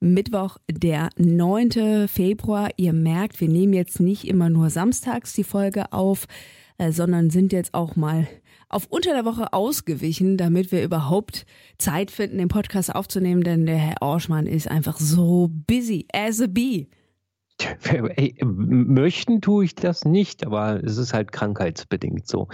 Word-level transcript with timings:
Mittwoch, 0.00 0.58
der 0.70 1.10
9. 1.16 2.06
Februar. 2.08 2.70
Ihr 2.76 2.92
merkt, 2.92 3.40
wir 3.40 3.48
nehmen 3.48 3.72
jetzt 3.72 4.00
nicht 4.00 4.26
immer 4.26 4.48
nur 4.48 4.70
samstags 4.70 5.32
die 5.32 5.44
Folge 5.44 5.92
auf, 5.92 6.26
äh, 6.78 6.92
sondern 6.92 7.30
sind 7.30 7.52
jetzt 7.52 7.74
auch 7.74 7.96
mal 7.96 8.28
auf 8.68 8.86
unter 8.90 9.12
der 9.12 9.24
Woche 9.24 9.52
ausgewichen, 9.52 10.36
damit 10.36 10.70
wir 10.72 10.84
überhaupt 10.84 11.46
Zeit 11.78 12.10
finden, 12.10 12.38
den 12.38 12.48
Podcast 12.48 12.94
aufzunehmen, 12.94 13.42
denn 13.42 13.66
der 13.66 13.78
Herr 13.78 14.02
Orschmann 14.02 14.46
ist 14.46 14.68
einfach 14.68 14.98
so 14.98 15.50
busy 15.66 16.06
as 16.12 16.40
a 16.40 16.46
bee. 16.46 16.88
Möchten 18.44 19.40
tue 19.40 19.64
ich 19.64 19.74
das 19.74 20.04
nicht, 20.04 20.46
aber 20.46 20.82
es 20.84 20.96
ist 20.96 21.12
halt 21.12 21.32
krankheitsbedingt 21.32 22.26
so. 22.26 22.48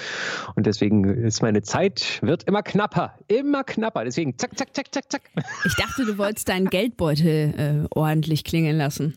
Und 0.54 0.66
deswegen 0.66 1.04
ist 1.04 1.42
meine 1.42 1.62
Zeit, 1.62 2.20
wird 2.22 2.44
immer 2.44 2.62
knapper, 2.62 3.18
immer 3.28 3.64
knapper. 3.64 4.04
Deswegen 4.04 4.38
zack, 4.38 4.56
zack, 4.56 4.74
zack, 4.74 4.94
zack, 4.94 5.10
zack. 5.10 5.30
Ich 5.64 5.74
dachte, 5.76 6.04
du 6.06 6.18
wolltest 6.18 6.48
deinen 6.48 6.70
Geldbeutel 6.70 7.86
äh, 7.86 7.88
ordentlich 7.94 8.44
klingeln 8.44 8.78
lassen. 8.78 9.16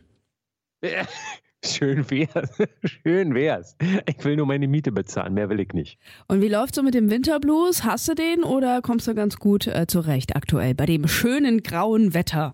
Schön 1.65 2.09
wär's. 2.09 2.51
Schön 2.83 3.33
wär's. 3.33 3.75
Ich 4.05 4.23
will 4.23 4.35
nur 4.35 4.45
meine 4.45 4.67
Miete 4.67 4.91
bezahlen, 4.91 5.33
mehr 5.33 5.49
will 5.49 5.59
ich 5.59 5.73
nicht. 5.73 5.97
Und 6.27 6.41
wie 6.41 6.49
läuft's 6.49 6.75
so 6.75 6.83
mit 6.83 6.93
dem 6.93 7.09
Winterblues? 7.09 7.83
Hast 7.83 8.07
du 8.07 8.13
den 8.13 8.43
oder 8.43 8.81
kommst 8.81 9.07
du 9.07 9.15
ganz 9.15 9.37
gut 9.37 9.67
äh, 9.67 9.87
zurecht 9.87 10.35
aktuell 10.35 10.75
bei 10.75 10.85
dem 10.85 11.07
schönen 11.07 11.63
grauen 11.63 12.13
Wetter? 12.13 12.53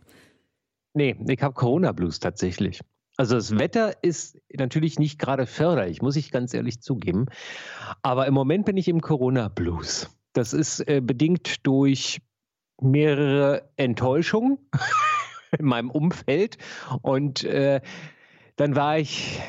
Nee, 0.94 1.16
ich 1.28 1.42
habe 1.42 1.54
Corona-Blues 1.54 2.20
tatsächlich. 2.20 2.80
Also 3.24 3.36
das 3.36 3.58
Wetter 3.58 4.04
ist 4.04 4.38
natürlich 4.54 5.00
nicht 5.00 5.18
gerade 5.18 5.46
förderlich, 5.46 6.02
muss 6.02 6.18
ich 6.18 6.30
ganz 6.30 6.54
ehrlich 6.54 6.82
zugeben. 6.82 7.28
Aber 8.02 8.28
im 8.28 8.34
Moment 8.34 8.66
bin 8.66 8.76
ich 8.76 8.90
im 8.90 9.00
Corona-Blues. 9.00 10.10
Das 10.34 10.52
ist 10.52 10.86
äh, 10.90 11.00
bedingt 11.00 11.66
durch 11.66 12.20
mehrere 12.82 13.70
Enttäuschungen 13.78 14.58
in 15.58 15.64
meinem 15.64 15.90
Umfeld. 15.90 16.58
Und 17.02 17.46
äh, 17.46 17.80
dann 18.58 18.76
war 18.76 18.98
ich 18.98 19.40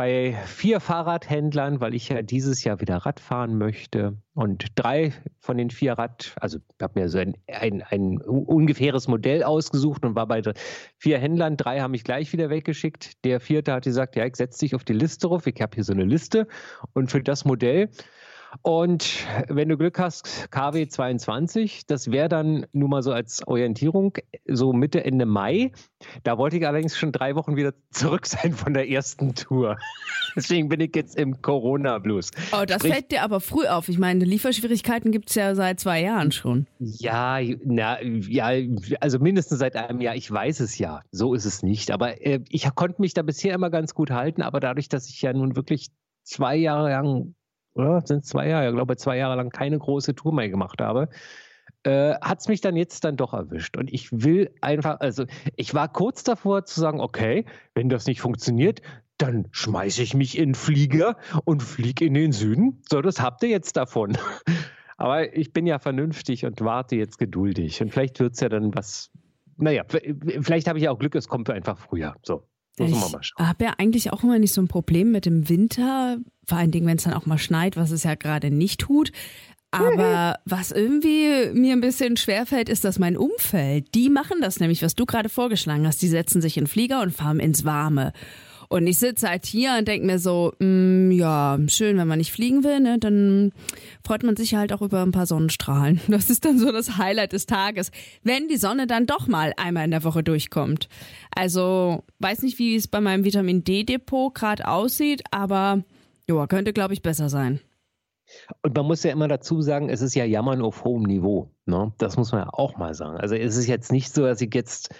bei 0.00 0.34
vier 0.46 0.80
Fahrradhändlern, 0.80 1.82
weil 1.82 1.94
ich 1.94 2.08
ja 2.08 2.22
dieses 2.22 2.64
Jahr 2.64 2.80
wieder 2.80 2.96
Rad 2.96 3.20
fahren 3.20 3.58
möchte. 3.58 4.16
Und 4.32 4.68
drei 4.74 5.12
von 5.40 5.58
den 5.58 5.68
vier 5.68 5.92
Rad, 5.92 6.34
also 6.40 6.56
ich 6.56 6.82
habe 6.82 6.98
mir 6.98 7.10
so 7.10 7.18
ein, 7.18 7.36
ein, 7.46 7.82
ein, 7.82 8.18
ungefähres 8.22 9.08
Modell 9.08 9.42
ausgesucht 9.42 10.06
und 10.06 10.14
war 10.14 10.26
bei 10.26 10.40
vier 10.96 11.18
Händlern. 11.18 11.58
Drei 11.58 11.80
haben 11.80 11.90
mich 11.90 12.02
gleich 12.02 12.32
wieder 12.32 12.48
weggeschickt. 12.48 13.22
Der 13.26 13.40
vierte 13.40 13.74
hat 13.74 13.84
gesagt, 13.84 14.16
ja, 14.16 14.24
ich 14.24 14.36
setze 14.36 14.60
dich 14.60 14.74
auf 14.74 14.84
die 14.84 14.94
Liste 14.94 15.28
drauf. 15.28 15.46
Ich 15.46 15.60
habe 15.60 15.74
hier 15.74 15.84
so 15.84 15.92
eine 15.92 16.06
Liste. 16.06 16.48
Und 16.94 17.10
für 17.10 17.22
das 17.22 17.44
Modell 17.44 17.90
und 18.62 19.26
wenn 19.48 19.68
du 19.68 19.76
Glück 19.76 19.98
hast, 19.98 20.50
KW 20.50 20.86
22, 20.88 21.86
das 21.86 22.10
wäre 22.10 22.28
dann 22.28 22.66
nur 22.72 22.88
mal 22.88 23.02
so 23.02 23.12
als 23.12 23.46
Orientierung, 23.46 24.14
so 24.46 24.72
Mitte, 24.72 25.04
Ende 25.04 25.24
Mai. 25.24 25.72
Da 26.24 26.36
wollte 26.36 26.56
ich 26.56 26.66
allerdings 26.66 26.98
schon 26.98 27.12
drei 27.12 27.36
Wochen 27.36 27.56
wieder 27.56 27.74
zurück 27.90 28.26
sein 28.26 28.52
von 28.52 28.74
der 28.74 28.88
ersten 28.88 29.34
Tour. 29.34 29.76
Deswegen 30.36 30.68
bin 30.68 30.80
ich 30.80 30.94
jetzt 30.94 31.16
im 31.16 31.40
Corona-Blues. 31.42 32.30
Oh, 32.52 32.64
das 32.66 32.78
Sprich, 32.78 32.92
fällt 32.92 33.12
dir 33.12 33.22
aber 33.22 33.40
früh 33.40 33.66
auf. 33.66 33.88
Ich 33.88 33.98
meine, 33.98 34.24
Lieferschwierigkeiten 34.24 35.12
gibt 35.12 35.30
es 35.30 35.36
ja 35.36 35.54
seit 35.54 35.80
zwei 35.80 36.02
Jahren 36.02 36.32
schon. 36.32 36.66
Ja, 36.78 37.38
na, 37.64 38.02
ja, 38.02 38.50
also 39.00 39.18
mindestens 39.18 39.58
seit 39.58 39.76
einem 39.76 40.00
Jahr. 40.00 40.16
Ich 40.16 40.30
weiß 40.30 40.60
es 40.60 40.78
ja. 40.78 41.02
So 41.12 41.34
ist 41.34 41.44
es 41.44 41.62
nicht. 41.62 41.90
Aber 41.90 42.24
äh, 42.24 42.40
ich 42.48 42.72
konnte 42.74 43.00
mich 43.00 43.14
da 43.14 43.22
bisher 43.22 43.54
immer 43.54 43.70
ganz 43.70 43.94
gut 43.94 44.10
halten. 44.10 44.42
Aber 44.42 44.60
dadurch, 44.60 44.88
dass 44.88 45.08
ich 45.08 45.22
ja 45.22 45.32
nun 45.32 45.56
wirklich 45.56 45.88
zwei 46.24 46.56
Jahre 46.56 46.90
lang 46.90 47.34
oder 47.74 48.00
sind 48.06 48.24
zwei 48.24 48.48
Jahre, 48.48 48.68
ich 48.68 48.74
glaube 48.74 48.96
zwei 48.96 49.16
Jahre 49.16 49.36
lang 49.36 49.50
keine 49.50 49.78
große 49.78 50.14
Tour 50.14 50.32
mehr 50.32 50.48
gemacht 50.48 50.80
habe, 50.80 51.08
äh, 51.84 52.14
hat 52.20 52.40
es 52.40 52.48
mich 52.48 52.60
dann 52.60 52.76
jetzt 52.76 53.04
dann 53.04 53.16
doch 53.16 53.32
erwischt. 53.32 53.76
Und 53.76 53.92
ich 53.92 54.10
will 54.12 54.54
einfach, 54.60 55.00
also 55.00 55.24
ich 55.56 55.74
war 55.74 55.90
kurz 55.90 56.24
davor 56.24 56.64
zu 56.64 56.80
sagen, 56.80 57.00
okay, 57.00 57.46
wenn 57.74 57.88
das 57.88 58.06
nicht 58.06 58.20
funktioniert, 58.20 58.82
dann 59.18 59.48
schmeiße 59.52 60.02
ich 60.02 60.14
mich 60.14 60.38
in 60.38 60.54
Flieger 60.54 61.16
und 61.44 61.62
fliege 61.62 62.04
in 62.04 62.14
den 62.14 62.32
Süden. 62.32 62.82
So, 62.88 63.02
das 63.02 63.20
habt 63.20 63.42
ihr 63.42 63.50
jetzt 63.50 63.76
davon. 63.76 64.16
Aber 64.96 65.34
ich 65.34 65.52
bin 65.52 65.66
ja 65.66 65.78
vernünftig 65.78 66.44
und 66.44 66.60
warte 66.60 66.96
jetzt 66.96 67.18
geduldig. 67.18 67.80
Und 67.80 67.90
vielleicht 67.90 68.20
wird 68.20 68.34
es 68.34 68.40
ja 68.40 68.50
dann 68.50 68.74
was, 68.74 69.10
naja, 69.56 69.84
vielleicht 69.88 70.68
habe 70.68 70.78
ich 70.78 70.84
ja 70.84 70.90
auch 70.90 70.98
Glück, 70.98 71.14
es 71.14 71.28
kommt 71.28 71.48
einfach 71.48 71.78
früher. 71.78 72.16
So. 72.22 72.46
Ich 73.38 73.46
habe 73.46 73.64
ja 73.64 73.74
eigentlich 73.78 74.12
auch 74.12 74.22
immer 74.22 74.38
nicht 74.38 74.54
so 74.54 74.60
ein 74.60 74.68
Problem 74.68 75.12
mit 75.12 75.26
dem 75.26 75.48
Winter, 75.48 76.18
vor 76.46 76.58
allen 76.58 76.70
Dingen, 76.70 76.86
wenn 76.86 76.96
es 76.96 77.04
dann 77.04 77.14
auch 77.14 77.26
mal 77.26 77.38
schneit, 77.38 77.76
was 77.76 77.90
es 77.90 78.04
ja 78.04 78.14
gerade 78.14 78.50
nicht 78.50 78.80
tut. 78.80 79.12
Aber 79.70 80.36
was 80.44 80.70
irgendwie 80.70 81.50
mir 81.52 81.72
ein 81.72 81.80
bisschen 81.80 82.16
schwerfällt, 82.16 82.68
ist, 82.68 82.84
dass 82.84 82.98
mein 82.98 83.16
Umfeld, 83.16 83.94
die 83.94 84.10
machen 84.10 84.40
das 84.40 84.60
nämlich, 84.60 84.82
was 84.82 84.94
du 84.94 85.06
gerade 85.06 85.28
vorgeschlagen 85.28 85.86
hast. 85.86 86.02
Die 86.02 86.08
setzen 86.08 86.40
sich 86.40 86.56
in 86.56 86.66
Flieger 86.66 87.02
und 87.02 87.12
fahren 87.12 87.40
ins 87.40 87.64
Warme. 87.64 88.12
Und 88.72 88.86
ich 88.86 89.00
sitze 89.00 89.28
halt 89.28 89.46
hier 89.46 89.74
und 89.76 89.88
denke 89.88 90.06
mir 90.06 90.20
so, 90.20 90.52
mh, 90.60 90.66
mm, 90.66 91.10
ja, 91.10 91.58
schön, 91.66 91.98
wenn 91.98 92.06
man 92.06 92.18
nicht 92.18 92.30
fliegen 92.30 92.62
will, 92.62 92.78
ne, 92.78 93.00
dann 93.00 93.50
freut 94.06 94.22
man 94.22 94.36
sich 94.36 94.54
halt 94.54 94.72
auch 94.72 94.80
über 94.80 95.02
ein 95.02 95.10
paar 95.10 95.26
Sonnenstrahlen. 95.26 96.00
Das 96.08 96.30
ist 96.30 96.44
dann 96.44 96.58
so 96.58 96.70
das 96.70 96.96
Highlight 96.96 97.32
des 97.32 97.46
Tages, 97.46 97.90
wenn 98.22 98.46
die 98.46 98.58
Sonne 98.58 98.86
dann 98.86 99.06
doch 99.06 99.26
mal 99.26 99.52
einmal 99.56 99.86
in 99.86 99.90
der 99.90 100.04
Woche 100.04 100.22
durchkommt. 100.22 100.88
Also, 101.34 102.04
weiß 102.20 102.42
nicht, 102.42 102.60
wie 102.60 102.76
es 102.76 102.86
bei 102.86 103.00
meinem 103.00 103.24
Vitamin 103.24 103.64
D-Depot 103.64 104.32
gerade 104.34 104.68
aussieht, 104.68 105.22
aber 105.32 105.82
ja, 106.28 106.46
könnte, 106.46 106.72
glaube 106.72 106.94
ich, 106.94 107.02
besser 107.02 107.28
sein. 107.28 107.58
Und 108.62 108.76
man 108.76 108.86
muss 108.86 109.02
ja 109.02 109.10
immer 109.10 109.26
dazu 109.26 109.62
sagen, 109.62 109.88
es 109.88 110.00
ist 110.00 110.14
ja 110.14 110.24
Jammern 110.24 110.62
auf 110.62 110.84
hohem 110.84 111.02
Niveau. 111.02 111.50
Ne? 111.66 111.92
Das 111.98 112.16
muss 112.16 112.30
man 112.30 112.42
ja 112.42 112.50
auch 112.52 112.76
mal 112.76 112.94
sagen. 112.94 113.18
Also 113.18 113.34
es 113.34 113.56
ist 113.56 113.66
jetzt 113.66 113.90
nicht 113.90 114.14
so, 114.14 114.22
dass 114.22 114.40
ich 114.40 114.54
jetzt 114.54 114.94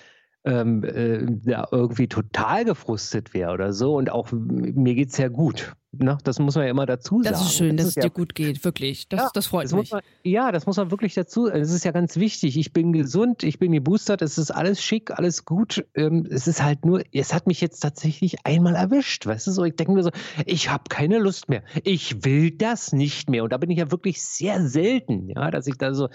ähm, 0.45 0.85
äh, 0.85 1.27
irgendwie 1.71 2.09
total 2.09 2.65
gefrustet 2.65 3.35
wäre 3.35 3.53
oder 3.53 3.73
so. 3.73 3.97
Und 3.97 4.11
auch 4.11 4.33
mir 4.33 4.95
geht 4.95 5.11
es 5.11 5.19
ja 5.19 5.29
gut. 5.29 5.75
Ne? 5.93 6.19
Das 6.23 6.39
muss 6.39 6.55
man 6.55 6.65
ja 6.65 6.71
immer 6.71 6.87
dazu 6.87 7.21
sagen. 7.21 7.35
Das 7.35 7.45
ist 7.45 7.57
schön, 7.57 7.77
das 7.77 7.87
dass 7.87 7.97
es 7.97 8.03
dir 8.03 8.11
gut 8.11 8.37
geht, 8.37 8.65
wirklich. 8.65 9.09
Das, 9.09 9.21
ja, 9.21 9.31
das 9.35 9.49
freut 9.49 9.65
das 9.65 9.73
mich. 9.73 9.91
Man, 9.91 10.03
ja, 10.23 10.53
das 10.53 10.65
muss 10.67 10.77
man 10.77 10.93
wirklich 10.93 11.15
dazu. 11.15 11.49
Das 11.49 11.73
ist 11.73 11.85
ja 11.85 11.91
ganz 11.91 12.15
wichtig. 12.17 12.57
Ich 12.57 12.73
bin 12.73 12.93
gesund, 12.93 13.43
ich 13.43 13.59
bin 13.59 13.73
geboostert, 13.73 14.23
es 14.23 14.39
ist 14.39 14.53
alles 14.53 14.81
schick, 14.81 15.11
alles 15.11 15.45
gut. 15.45 15.85
Ähm, 15.97 16.29
es 16.31 16.47
ist 16.47 16.63
halt 16.63 16.85
nur, 16.85 17.03
es 17.13 17.35
hat 17.35 17.49
mich 17.49 17.61
jetzt 17.61 17.81
tatsächlich 17.81 18.47
einmal 18.47 18.77
erwischt. 18.77 19.27
Weißt 19.27 19.49
du 19.49 19.51
so? 19.51 19.65
Ich 19.65 19.75
denke 19.75 19.93
mir 19.93 20.05
so, 20.05 20.11
ich 20.47 20.71
habe 20.71 20.85
keine 20.89 21.19
Lust 21.19 21.49
mehr. 21.49 21.65
Ich 21.83 22.25
will 22.25 22.53
das 22.53 22.93
nicht 22.93 23.29
mehr. 23.29 23.43
Und 23.43 23.53
da 23.53 23.57
bin 23.57 23.71
ich 23.71 23.79
ja 23.79 23.91
wirklich 23.91 24.23
sehr 24.23 24.65
selten, 24.69 25.29
ja, 25.29 25.51
dass 25.51 25.67
ich 25.67 25.77
da 25.77 25.93
so. 25.93 26.09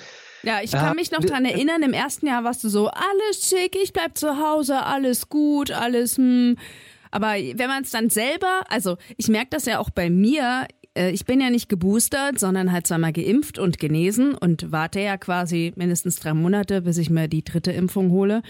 Ja, 0.44 0.62
ich 0.62 0.72
kann 0.72 0.94
äh, 0.94 0.96
mich 0.96 1.12
noch 1.12 1.20
dran 1.20 1.44
erinnern, 1.44 1.84
im 1.84 1.94
ersten 1.94 2.28
Jahr 2.28 2.46
warst 2.46 2.64
du 2.64 2.70
so, 2.70 2.88
alles 2.88 3.50
schick, 3.50 3.76
ich 3.76 3.92
bleib 3.92 4.18
zu 4.18 4.40
Hause, 4.40 4.84
alles 4.84 5.28
gut, 5.28 5.72
alles, 5.72 6.18
hm. 6.18 6.56
Aber 7.12 7.34
wenn 7.34 7.68
man 7.68 7.84
es 7.84 7.92
dann 7.92 8.10
selber, 8.10 8.64
also 8.70 8.98
ich 9.18 9.28
merke 9.28 9.50
das 9.52 9.66
ja 9.66 9.80
auch 9.80 9.90
bei 9.90 10.10
mir, 10.10 10.68
äh, 10.96 11.12
ich 11.12 11.26
bin 11.26 11.42
ja 11.42 11.50
nicht 11.50 11.70
geboostert, 11.70 12.40
sondern 12.40 12.72
halt 12.72 12.88
zweimal 12.88 13.14
geimpft 13.14 13.60
und 13.60 13.80
genesen 13.80 14.36
und 14.36 14.72
warte 14.72 15.00
ja 15.00 15.18
quasi 15.18 15.74
mindestens 15.76 16.18
drei 16.18 16.34
Monate, 16.34 16.82
bis 16.82 16.98
ich 16.98 17.10
mir 17.10 17.28
die 17.28 17.44
dritte 17.44 17.72
Impfung 17.72 18.12
hole. 18.12 18.42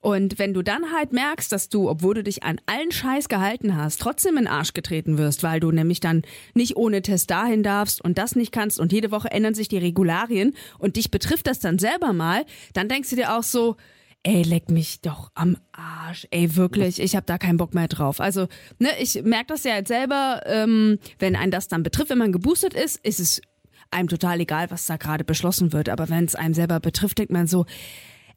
Und 0.00 0.40
wenn 0.40 0.52
du 0.52 0.62
dann 0.62 0.92
halt 0.92 1.12
merkst, 1.12 1.52
dass 1.52 1.68
du, 1.68 1.88
obwohl 1.88 2.14
du 2.14 2.24
dich 2.24 2.42
an 2.42 2.60
allen 2.66 2.90
Scheiß 2.90 3.28
gehalten 3.28 3.76
hast, 3.76 4.00
trotzdem 4.00 4.36
in 4.36 4.44
den 4.44 4.52
Arsch 4.52 4.72
getreten 4.72 5.16
wirst, 5.16 5.44
weil 5.44 5.60
du 5.60 5.70
nämlich 5.70 6.00
dann 6.00 6.22
nicht 6.54 6.76
ohne 6.76 7.02
Test 7.02 7.30
dahin 7.30 7.62
darfst 7.62 8.02
und 8.02 8.18
das 8.18 8.34
nicht 8.34 8.50
kannst 8.50 8.80
und 8.80 8.92
jede 8.92 9.12
Woche 9.12 9.30
ändern 9.30 9.54
sich 9.54 9.68
die 9.68 9.78
Regularien 9.78 10.54
und 10.78 10.96
dich 10.96 11.12
betrifft 11.12 11.46
das 11.46 11.60
dann 11.60 11.78
selber 11.78 12.12
mal, 12.12 12.44
dann 12.72 12.88
denkst 12.88 13.10
du 13.10 13.16
dir 13.16 13.36
auch 13.36 13.44
so, 13.44 13.76
ey, 14.24 14.42
leck 14.42 14.70
mich 14.70 15.00
doch 15.00 15.30
am 15.34 15.56
Arsch. 15.72 16.26
Ey, 16.30 16.56
wirklich, 16.56 17.00
ich 17.00 17.16
habe 17.16 17.26
da 17.26 17.38
keinen 17.38 17.56
Bock 17.56 17.74
mehr 17.74 17.88
drauf. 17.88 18.20
Also, 18.20 18.46
ne, 18.78 18.88
ich 19.00 19.22
merke 19.24 19.46
das 19.48 19.64
ja 19.64 19.76
jetzt 19.76 19.88
selber, 19.88 20.42
ähm, 20.46 20.98
wenn 21.18 21.36
einen 21.36 21.50
das 21.50 21.68
dann 21.68 21.82
betrifft, 21.82 22.10
wenn 22.10 22.18
man 22.18 22.32
geboostet 22.32 22.74
ist, 22.74 23.04
ist 23.04 23.20
es 23.20 23.42
einem 23.90 24.08
total 24.08 24.40
egal, 24.40 24.70
was 24.70 24.86
da 24.86 24.96
gerade 24.96 25.24
beschlossen 25.24 25.72
wird. 25.72 25.88
Aber 25.88 26.08
wenn 26.08 26.24
es 26.24 26.34
einem 26.34 26.54
selber 26.54 26.80
betrifft, 26.80 27.18
denkt 27.18 27.32
man 27.32 27.46
so, 27.46 27.66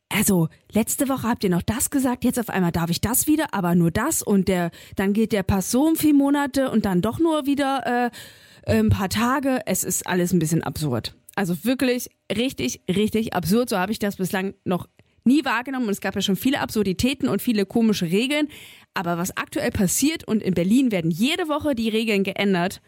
also 0.09 0.50
letzte 0.72 1.09
Woche 1.09 1.28
habt 1.28 1.44
ihr 1.44 1.50
noch 1.50 1.62
das 1.62 1.90
gesagt, 1.90 2.23
jetzt 2.23 2.40
auf 2.40 2.50
einmal 2.50 2.72
darf 2.72 2.90
ich 2.90 3.02
das 3.02 3.28
wieder, 3.28 3.53
aber 3.53 3.76
nur 3.76 3.91
das 3.91 4.22
und 4.22 4.47
der, 4.47 4.72
dann 4.96 5.14
geht 5.14 5.31
der 5.31 5.43
Pass 5.43 5.72
so 5.72 5.88
um 5.88 5.96
vier 5.96 6.14
Monate 6.14 6.70
und 6.70 6.85
dann 6.85 7.02
doch 7.02 7.20
nur 7.20 7.46
wieder 7.46 8.11
äh, 8.66 8.72
ein 8.72 8.90
paar 8.90 9.09
Tage. 9.09 9.61
Es 9.66 9.84
ist 9.84 10.05
alles 10.05 10.34
ein 10.34 10.40
bisschen 10.40 10.64
absurd. 10.64 11.16
Also 11.35 11.66
wirklich 11.66 12.09
richtig, 12.31 12.81
richtig 12.90 13.34
absurd. 13.34 13.70
So 13.70 13.78
habe 13.78 13.91
ich 13.91 13.99
das 13.99 14.16
bislang 14.16 14.53
noch 14.64 14.88
nie 15.26 15.44
wahrgenommen 15.46 15.86
und 15.86 15.92
es 15.92 16.02
gab 16.02 16.16
ja 16.16 16.22
schon 16.22 16.36
viele 16.36 16.60
Absurditäten 16.60 17.28
und 17.28 17.42
viele 17.42 17.66
komische 17.66 18.06
Regeln. 18.06 18.48
Aber 18.94 19.18
was 19.18 19.36
aktuell 19.36 19.72
passiert 19.72 20.24
und 20.24 20.42
in 20.42 20.54
Berlin 20.54 20.92
werden 20.92 21.12
jede 21.12 21.48
Woche 21.48 21.76
die 21.76 21.90
Regeln 21.90 22.24
geändert, 22.24 22.82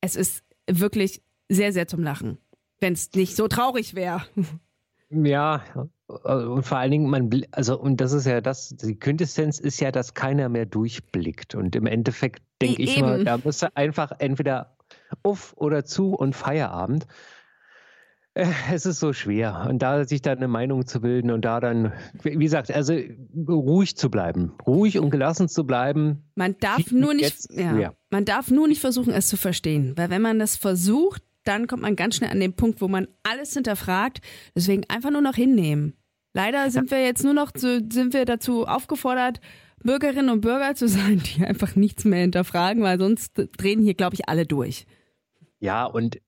es 0.00 0.16
ist 0.16 0.44
wirklich 0.70 1.22
sehr, 1.48 1.72
sehr 1.72 1.88
zum 1.88 2.02
Lachen. 2.02 2.38
Wenn 2.78 2.92
es 2.92 3.12
nicht 3.14 3.36
so 3.36 3.48
traurig 3.48 3.94
wäre. 3.94 4.22
Ja, 5.10 5.64
und 6.06 6.62
vor 6.64 6.78
allen 6.78 6.90
Dingen, 6.92 7.10
man, 7.10 7.30
also, 7.50 7.78
und 7.78 8.00
das 8.00 8.12
ist 8.12 8.26
ja 8.26 8.40
das, 8.40 8.76
die 8.76 8.98
Quintessenz 8.98 9.58
ist 9.58 9.80
ja, 9.80 9.90
dass 9.90 10.14
keiner 10.14 10.48
mehr 10.48 10.66
durchblickt. 10.66 11.54
Und 11.54 11.74
im 11.74 11.86
Endeffekt 11.86 12.42
denke 12.62 12.82
ich 12.82 13.00
mal, 13.00 13.24
da 13.24 13.38
müsste 13.42 13.76
einfach 13.76 14.12
entweder 14.18 14.76
auf 15.22 15.54
oder 15.56 15.84
zu 15.84 16.14
und 16.14 16.34
Feierabend. 16.34 17.06
Es 18.72 18.86
ist 18.86 19.00
so 19.00 19.12
schwer. 19.12 19.66
Und 19.68 19.80
da 19.80 20.04
sich 20.04 20.22
dann 20.22 20.38
eine 20.38 20.48
Meinung 20.48 20.86
zu 20.86 21.00
bilden 21.00 21.30
und 21.30 21.44
da 21.44 21.60
dann, 21.60 21.92
wie 22.22 22.36
gesagt, 22.36 22.70
also 22.70 22.94
ruhig 23.48 23.96
zu 23.96 24.10
bleiben, 24.10 24.52
ruhig 24.66 24.98
und 24.98 25.10
gelassen 25.10 25.48
zu 25.48 25.64
bleiben. 25.64 26.30
Man 26.34 26.56
darf 26.60 26.90
nur 26.90 27.14
nicht, 27.14 27.52
ja, 27.52 27.92
man 28.10 28.24
darf 28.24 28.50
nur 28.50 28.68
nicht 28.68 28.80
versuchen, 28.80 29.12
es 29.12 29.28
zu 29.28 29.36
verstehen. 29.36 29.94
Weil 29.96 30.10
wenn 30.10 30.22
man 30.22 30.38
das 30.38 30.56
versucht, 30.56 31.22
dann 31.44 31.66
kommt 31.66 31.82
man 31.82 31.96
ganz 31.96 32.16
schnell 32.16 32.30
an 32.30 32.40
den 32.40 32.54
Punkt, 32.54 32.80
wo 32.80 32.88
man 32.88 33.08
alles 33.22 33.54
hinterfragt. 33.54 34.20
Deswegen 34.54 34.84
einfach 34.88 35.10
nur 35.10 35.22
noch 35.22 35.34
hinnehmen. 35.34 35.94
Leider 36.32 36.70
sind 36.70 36.90
wir 36.90 37.02
jetzt 37.02 37.24
nur 37.24 37.34
noch 37.34 37.50
zu, 37.52 37.84
sind 37.90 38.12
wir 38.12 38.24
dazu 38.24 38.66
aufgefordert, 38.66 39.40
Bürgerinnen 39.82 40.28
und 40.28 40.42
Bürger 40.42 40.74
zu 40.74 40.88
sein, 40.88 41.22
die 41.24 41.44
einfach 41.44 41.74
nichts 41.74 42.04
mehr 42.04 42.20
hinterfragen, 42.20 42.82
weil 42.82 42.98
sonst 42.98 43.32
drehen 43.56 43.82
hier, 43.82 43.94
glaube 43.94 44.14
ich, 44.14 44.28
alle 44.28 44.46
durch. 44.46 44.86
Ja, 45.58 45.84
und 45.84 46.20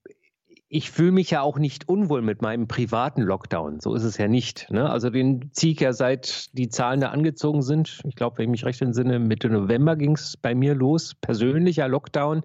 ich 0.73 0.89
fühle 0.89 1.11
mich 1.11 1.29
ja 1.29 1.41
auch 1.41 1.59
nicht 1.59 1.87
unwohl 1.87 2.23
mit 2.23 2.41
meinem 2.41 2.67
privaten 2.67 3.21
Lockdown. 3.21 3.79
So 3.79 3.93
ist 3.93 4.03
es 4.03 4.17
ja 4.17 4.27
nicht. 4.27 4.71
Ne? 4.71 4.89
Also 4.89 5.11
den 5.11 5.51
ziehe 5.53 5.73
ich 5.73 5.79
ja 5.79 5.93
seit 5.93 6.49
die 6.57 6.67
Zahlen 6.67 6.99
da 6.99 7.09
angezogen 7.09 7.61
sind. 7.61 8.01
Ich 8.05 8.15
glaube, 8.15 8.39
wenn 8.39 8.45
ich 8.45 8.49
mich 8.49 8.65
recht 8.65 8.81
entsinne, 8.81 9.19
Mitte 9.19 9.51
November 9.51 9.95
ging 9.95 10.13
es 10.13 10.35
bei 10.35 10.55
mir 10.55 10.73
los. 10.73 11.13
Persönlicher 11.13 11.87
Lockdown, 11.87 12.41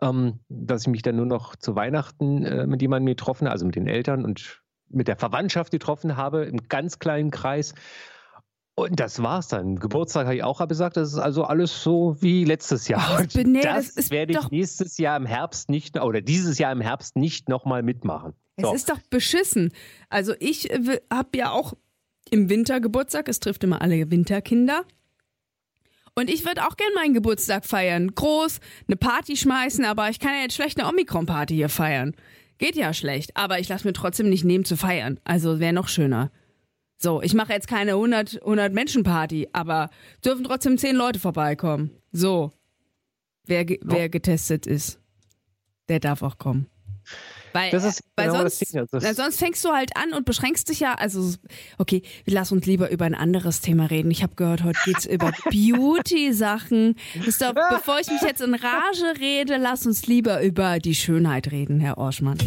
ähm, 0.00 0.38
dass 0.48 0.82
ich 0.82 0.88
mich 0.88 1.02
dann 1.02 1.16
nur 1.16 1.26
noch 1.26 1.56
zu 1.56 1.76
Weihnachten 1.76 2.42
äh, 2.42 2.66
mit 2.66 2.80
jemandem 2.80 3.08
getroffen 3.08 3.44
habe, 3.44 3.52
also 3.52 3.66
mit 3.66 3.76
den 3.76 3.86
Eltern 3.86 4.24
und 4.24 4.62
mit 4.88 5.06
der 5.06 5.18
Verwandtschaft 5.18 5.70
getroffen 5.70 6.16
habe, 6.16 6.46
im 6.46 6.56
ganz 6.70 6.98
kleinen 6.98 7.30
Kreis. 7.30 7.74
Und 8.78 9.00
das 9.00 9.20
war's 9.20 9.48
dann. 9.48 9.80
Geburtstag 9.80 10.26
habe 10.26 10.36
ich 10.36 10.44
auch 10.44 10.64
gesagt, 10.68 10.96
das 10.96 11.12
ist 11.12 11.18
also 11.18 11.42
alles 11.42 11.82
so 11.82 12.16
wie 12.20 12.44
letztes 12.44 12.86
Jahr. 12.86 13.18
Oh, 13.20 13.40
nee, 13.42 13.60
das, 13.60 13.94
das 13.94 14.10
werde 14.12 14.38
ich 14.38 14.50
nächstes 14.52 14.98
Jahr 14.98 15.16
im 15.16 15.26
Herbst 15.26 15.68
nicht 15.68 15.98
oder 16.00 16.20
dieses 16.20 16.58
Jahr 16.58 16.70
im 16.70 16.80
Herbst 16.80 17.16
nicht 17.16 17.48
nochmal 17.48 17.82
mitmachen. 17.82 18.34
So. 18.56 18.68
Es 18.68 18.82
ist 18.82 18.90
doch 18.90 19.00
beschissen. 19.10 19.72
Also 20.10 20.32
ich 20.38 20.70
äh, 20.70 21.00
habe 21.12 21.36
ja 21.36 21.50
auch 21.50 21.74
im 22.30 22.48
Winter 22.48 22.80
Geburtstag, 22.80 23.28
es 23.28 23.40
trifft 23.40 23.64
immer 23.64 23.82
alle 23.82 24.12
Winterkinder. 24.12 24.84
Und 26.14 26.30
ich 26.30 26.46
würde 26.46 26.64
auch 26.64 26.76
gern 26.76 26.94
meinen 26.94 27.14
Geburtstag 27.14 27.66
feiern. 27.66 28.14
Groß, 28.14 28.60
eine 28.86 28.96
Party 28.96 29.36
schmeißen, 29.36 29.84
aber 29.84 30.08
ich 30.08 30.20
kann 30.20 30.34
ja 30.34 30.42
jetzt 30.42 30.54
schlecht 30.54 30.78
eine 30.78 30.88
Omikron-Party 30.88 31.54
hier 31.54 31.68
feiern. 31.68 32.14
Geht 32.58 32.76
ja 32.76 32.94
schlecht, 32.94 33.36
aber 33.36 33.58
ich 33.58 33.68
lasse 33.68 33.88
mir 33.88 33.92
trotzdem 33.92 34.28
nicht 34.28 34.44
nehmen 34.44 34.64
zu 34.64 34.76
feiern. 34.76 35.18
Also 35.24 35.58
wäre 35.58 35.72
noch 35.72 35.88
schöner. 35.88 36.30
So, 37.00 37.22
ich 37.22 37.32
mache 37.32 37.52
jetzt 37.52 37.68
keine 37.68 37.92
100, 37.92 38.42
100 38.42 38.72
Menschen 38.72 39.04
Party, 39.04 39.48
aber 39.52 39.88
dürfen 40.24 40.44
trotzdem 40.44 40.78
10 40.78 40.96
Leute 40.96 41.20
vorbeikommen. 41.20 41.90
So. 42.10 42.50
Wer, 43.44 43.64
wer 43.82 44.08
getestet 44.08 44.66
ist, 44.66 45.00
der 45.88 46.00
darf 46.00 46.22
auch 46.22 46.38
kommen. 46.38 46.66
Weil, 47.52 47.70
das 47.70 47.84
ist 47.84 48.02
weil 48.16 48.26
genau 48.26 48.40
sonst, 48.40 48.74
das 48.90 49.16
sonst 49.16 49.38
fängst 49.38 49.64
du 49.64 49.70
halt 49.70 49.96
an 49.96 50.12
und 50.12 50.26
beschränkst 50.26 50.68
dich 50.68 50.80
ja. 50.80 50.94
Also, 50.94 51.34
okay, 51.78 52.02
lass 52.26 52.52
uns 52.52 52.66
lieber 52.66 52.90
über 52.90 53.06
ein 53.06 53.14
anderes 53.14 53.60
Thema 53.62 53.86
reden. 53.86 54.10
Ich 54.10 54.22
habe 54.22 54.34
gehört, 54.34 54.64
heute 54.64 54.78
geht's 54.84 55.06
über 55.06 55.32
Beauty-Sachen. 55.44 56.96
Bevor 57.14 58.00
ich 58.00 58.10
mich 58.10 58.22
jetzt 58.22 58.42
in 58.42 58.54
Rage 58.54 59.18
rede, 59.18 59.56
lass 59.56 59.86
uns 59.86 60.06
lieber 60.06 60.42
über 60.42 60.78
die 60.78 60.94
Schönheit 60.94 61.50
reden, 61.50 61.80
Herr 61.80 61.96
Orschmann. 61.96 62.38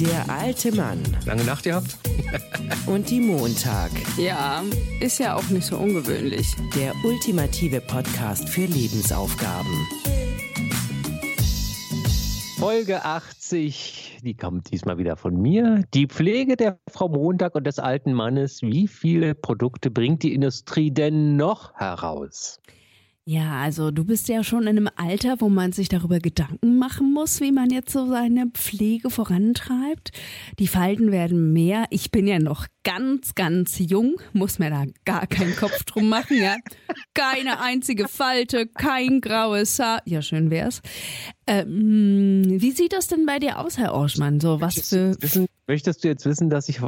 Der 0.00 0.30
alte 0.30 0.74
Mann. 0.74 0.98
Lange 1.26 1.44
Nacht 1.44 1.64
gehabt? 1.64 1.98
Und 2.86 3.10
die 3.10 3.20
Montag. 3.20 3.90
Ja, 4.16 4.62
ist 4.98 5.18
ja 5.18 5.36
auch 5.36 5.46
nicht 5.50 5.66
so 5.66 5.76
ungewöhnlich. 5.76 6.46
Der 6.74 6.94
ultimative 7.04 7.82
Podcast 7.82 8.48
für 8.48 8.64
Lebensaufgaben. 8.64 9.86
Folge 12.58 13.04
80, 13.04 14.20
die 14.22 14.34
kommt 14.34 14.72
diesmal 14.72 14.96
wieder 14.96 15.16
von 15.16 15.36
mir. 15.36 15.84
Die 15.92 16.06
Pflege 16.06 16.56
der 16.56 16.78
Frau 16.90 17.10
Montag 17.10 17.54
und 17.54 17.66
des 17.66 17.78
alten 17.78 18.14
Mannes. 18.14 18.62
Wie 18.62 18.88
viele 18.88 19.34
Produkte 19.34 19.90
bringt 19.90 20.22
die 20.22 20.32
Industrie 20.32 20.90
denn 20.90 21.36
noch 21.36 21.74
heraus? 21.74 22.58
Ja, 23.26 23.60
also 23.60 23.90
du 23.90 24.04
bist 24.04 24.28
ja 24.28 24.42
schon 24.42 24.62
in 24.62 24.68
einem 24.68 24.88
Alter, 24.96 25.36
wo 25.40 25.50
man 25.50 25.72
sich 25.72 25.88
darüber 25.88 26.18
Gedanken 26.18 26.78
machen 26.78 27.12
muss, 27.12 27.40
wie 27.40 27.52
man 27.52 27.68
jetzt 27.68 27.92
so 27.92 28.06
seine 28.08 28.46
Pflege 28.46 29.10
vorantreibt. 29.10 30.12
Die 30.58 30.66
Falten 30.66 31.12
werden 31.12 31.52
mehr. 31.52 31.84
Ich 31.90 32.10
bin 32.10 32.26
ja 32.26 32.38
noch 32.38 32.66
ganz, 32.82 33.34
ganz 33.34 33.78
jung, 33.78 34.16
muss 34.32 34.58
mir 34.58 34.70
da 34.70 34.84
gar 35.04 35.26
keinen 35.26 35.54
Kopf 35.54 35.84
drum 35.84 36.08
machen, 36.08 36.38
ja. 36.38 36.56
Keine 37.14 37.60
einzige 37.60 38.08
Falte, 38.08 38.66
kein 38.66 39.20
graues 39.20 39.78
Haar. 39.78 40.00
Ja, 40.06 40.22
schön 40.22 40.50
wär's. 40.50 40.80
Ähm, 41.46 42.42
wie 42.46 42.72
sieht 42.72 42.94
das 42.94 43.06
denn 43.06 43.26
bei 43.26 43.38
dir 43.38 43.58
aus, 43.58 43.76
Herr 43.76 43.92
Orschmann? 43.92 44.40
So, 44.40 44.60
was 44.62 44.88
für. 44.88 45.14
Wissen, 45.20 45.46
möchtest 45.66 46.02
du 46.02 46.08
jetzt 46.08 46.24
wissen, 46.24 46.48
dass 46.48 46.68
ich 46.70 46.80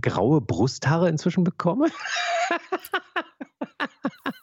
graue 0.00 0.40
Brusthaare 0.40 1.08
inzwischen 1.10 1.44
bekomme? 1.44 1.88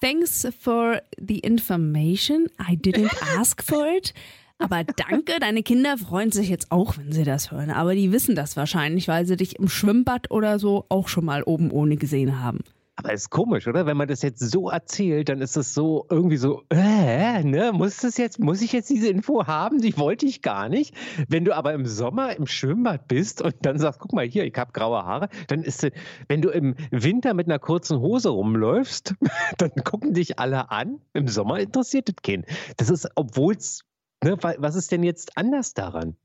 Thanks 0.03 0.45
for 0.59 1.01
the 1.17 1.39
information. 1.39 2.47
I 2.59 2.75
didn't 2.75 3.13
ask 3.39 3.63
for 3.63 3.88
it. 3.88 4.13
Aber 4.57 4.83
danke, 4.83 5.39
deine 5.39 5.63
Kinder 5.63 5.97
freuen 5.97 6.29
sich 6.29 6.50
jetzt 6.50 6.73
auch, 6.73 6.97
wenn 6.97 7.13
sie 7.13 7.23
das 7.23 7.51
hören. 7.51 7.71
Aber 7.71 7.95
die 7.95 8.11
wissen 8.11 8.35
das 8.35 8.57
wahrscheinlich, 8.57 9.07
weil 9.07 9.25
sie 9.25 9.38
dich 9.38 9.59
im 9.59 9.69
Schwimmbad 9.69 10.29
oder 10.29 10.59
so 10.59 10.85
auch 10.89 11.07
schon 11.07 11.23
mal 11.23 11.41
oben 11.44 11.71
ohne 11.71 11.95
gesehen 11.95 12.41
haben. 12.41 12.65
Aber 12.95 13.12
ist 13.12 13.31
komisch, 13.31 13.68
oder? 13.68 13.88
Wenn 13.88 13.98
man 13.98 14.07
das 14.07 14.22
jetzt 14.22 14.40
so 14.40 14.69
erzählt, 14.69 15.30
dann 15.30 15.42
ist 15.42 15.57
es 15.57 15.74
so 15.74 16.06
irgendwie 16.12 16.38
so, 16.38 16.63
äh, 16.69 17.44
ne, 17.44 17.72
muss 17.74 17.98
das 17.98 18.18
jetzt, 18.18 18.40
muss 18.40 18.62
ich 18.62 18.72
jetzt 18.72 18.90
diese 18.90 19.07
Info 19.10 19.48
haben? 19.48 19.81
Die 19.81 19.98
wollte 19.98 20.28
ich 20.28 20.44
gar 20.44 20.69
nicht. 20.69 20.95
Wenn 21.28 21.44
du 21.44 21.56
aber 21.56 21.74
im 21.74 21.88
Sommer 21.88 22.36
im 22.36 22.45
Schwimmbad 22.45 23.07
bist 23.07 23.42
und 23.42 23.56
dann 23.62 23.80
sagst, 23.80 24.00
guck 24.00 24.13
mal 24.13 24.25
hier, 24.25 24.45
ich 24.45 24.56
habe 24.57 24.74
graue 24.74 25.04
Haare, 25.04 25.30
dann 25.48 25.63
ist, 25.63 25.88
wenn 26.28 26.42
du 26.44 26.50
im 26.50 26.75
Winter 26.92 27.34
mit 27.34 27.48
einer 27.48 27.60
kurzen 27.60 28.00
Hose 28.00 28.30
rumläufst, 28.30 29.16
dann 29.57 29.72
gucken 29.84 30.13
dich 30.13 30.38
alle 30.38 30.69
an. 30.69 31.01
Im 31.13 31.28
Sommer 31.28 31.60
interessiert 31.60 32.10
das 32.10 32.16
keinen. 32.22 32.45
Das 32.78 32.92
ist, 32.92 33.10
obwohl 33.16 33.56
es, 33.56 33.84
ne, 34.24 34.38
was 34.40 34.75
ist 34.75 34.92
denn 34.92 35.01
jetzt 35.01 35.36
anders 35.36 35.74
daran? 35.74 36.16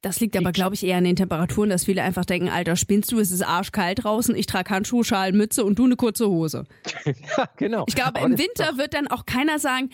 Das 0.00 0.20
liegt 0.20 0.36
aber, 0.36 0.52
glaube 0.52 0.74
ich, 0.74 0.84
eher 0.84 0.96
an 0.96 1.04
den 1.04 1.16
Temperaturen, 1.16 1.70
dass 1.70 1.84
viele 1.84 2.02
einfach 2.02 2.24
denken, 2.24 2.48
Alter, 2.48 2.76
spinnst 2.76 3.10
du, 3.10 3.18
es 3.18 3.30
ist 3.30 3.42
arschkalt 3.42 4.04
draußen, 4.04 4.34
ich 4.36 4.46
trage 4.46 4.70
Handschuhe, 4.70 5.04
Schal, 5.04 5.32
Mütze 5.32 5.64
und 5.64 5.78
du 5.78 5.84
eine 5.84 5.96
kurze 5.96 6.28
Hose. 6.28 6.66
ja, 7.04 7.48
genau. 7.56 7.84
Ich 7.88 7.94
glaube, 7.94 8.20
im 8.20 8.38
Winter 8.38 8.76
wird 8.76 8.94
dann 8.94 9.08
auch 9.08 9.26
keiner 9.26 9.58
sagen, 9.58 9.90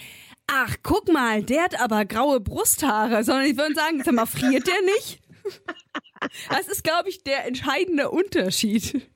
ach, 0.46 0.76
guck 0.82 1.12
mal, 1.12 1.42
der 1.42 1.64
hat 1.64 1.80
aber 1.80 2.04
graue 2.04 2.40
Brusthaare, 2.40 3.24
sondern 3.24 3.46
die 3.46 3.56
würden 3.56 3.74
sagen, 3.74 4.02
sag 4.04 4.14
mal, 4.14 4.26
friert 4.26 4.66
der 4.66 4.82
nicht? 4.94 5.20
das 6.50 6.68
ist, 6.68 6.84
glaube 6.84 7.08
ich, 7.08 7.22
der 7.24 7.46
entscheidende 7.46 8.10
Unterschied. 8.10 9.08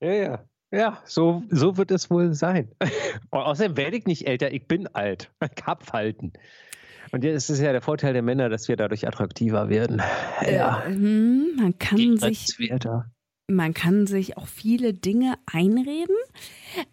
Ja, 0.00 0.12
ja. 0.12 0.44
Ja, 0.70 1.00
so, 1.04 1.44
so 1.50 1.76
wird 1.76 1.92
es 1.92 2.10
wohl 2.10 2.34
sein. 2.34 2.68
Außerdem 3.30 3.76
werde 3.76 3.96
ich 3.96 4.06
nicht 4.06 4.26
älter, 4.26 4.52
ich 4.52 4.66
bin 4.66 4.88
alt. 4.88 5.30
Ich 5.56 5.64
hab 5.64 5.86
Falten. 5.86 6.32
Und 7.14 7.22
jetzt 7.22 7.48
ist 7.48 7.50
es 7.50 7.60
ja 7.60 7.70
der 7.70 7.80
Vorteil 7.80 8.12
der 8.12 8.22
Männer, 8.22 8.48
dass 8.48 8.66
wir 8.66 8.74
dadurch 8.74 9.06
attraktiver 9.06 9.68
werden. 9.68 10.02
Ja. 10.50 10.82
Äh, 10.82 10.96
man 10.96 11.78
kann 11.78 12.16
sich. 12.16 12.58
Man 13.46 13.72
kann 13.72 14.08
sich 14.08 14.36
auch 14.36 14.48
viele 14.48 14.94
Dinge 14.94 15.34
einreden. 15.46 16.16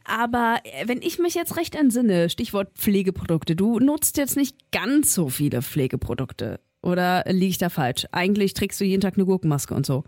Aber 0.03 0.59
äh, 0.63 0.87
wenn 0.87 1.01
ich 1.01 1.17
mich 1.17 1.33
jetzt 1.33 1.57
recht 1.57 1.73
entsinne, 1.73 2.29
Stichwort 2.29 2.69
Pflegeprodukte, 2.75 3.55
du 3.55 3.79
nutzt 3.79 4.17
jetzt 4.17 4.37
nicht 4.37 4.71
ganz 4.71 5.15
so 5.15 5.29
viele 5.29 5.63
Pflegeprodukte. 5.63 6.59
Oder 6.83 7.23
liege 7.27 7.47
ich 7.47 7.57
da 7.57 7.69
falsch? 7.69 8.05
Eigentlich 8.11 8.53
trägst 8.53 8.79
du 8.79 8.85
jeden 8.85 9.01
Tag 9.01 9.15
eine 9.15 9.25
Gurkenmaske 9.25 9.73
und 9.73 9.87
so. 9.87 10.03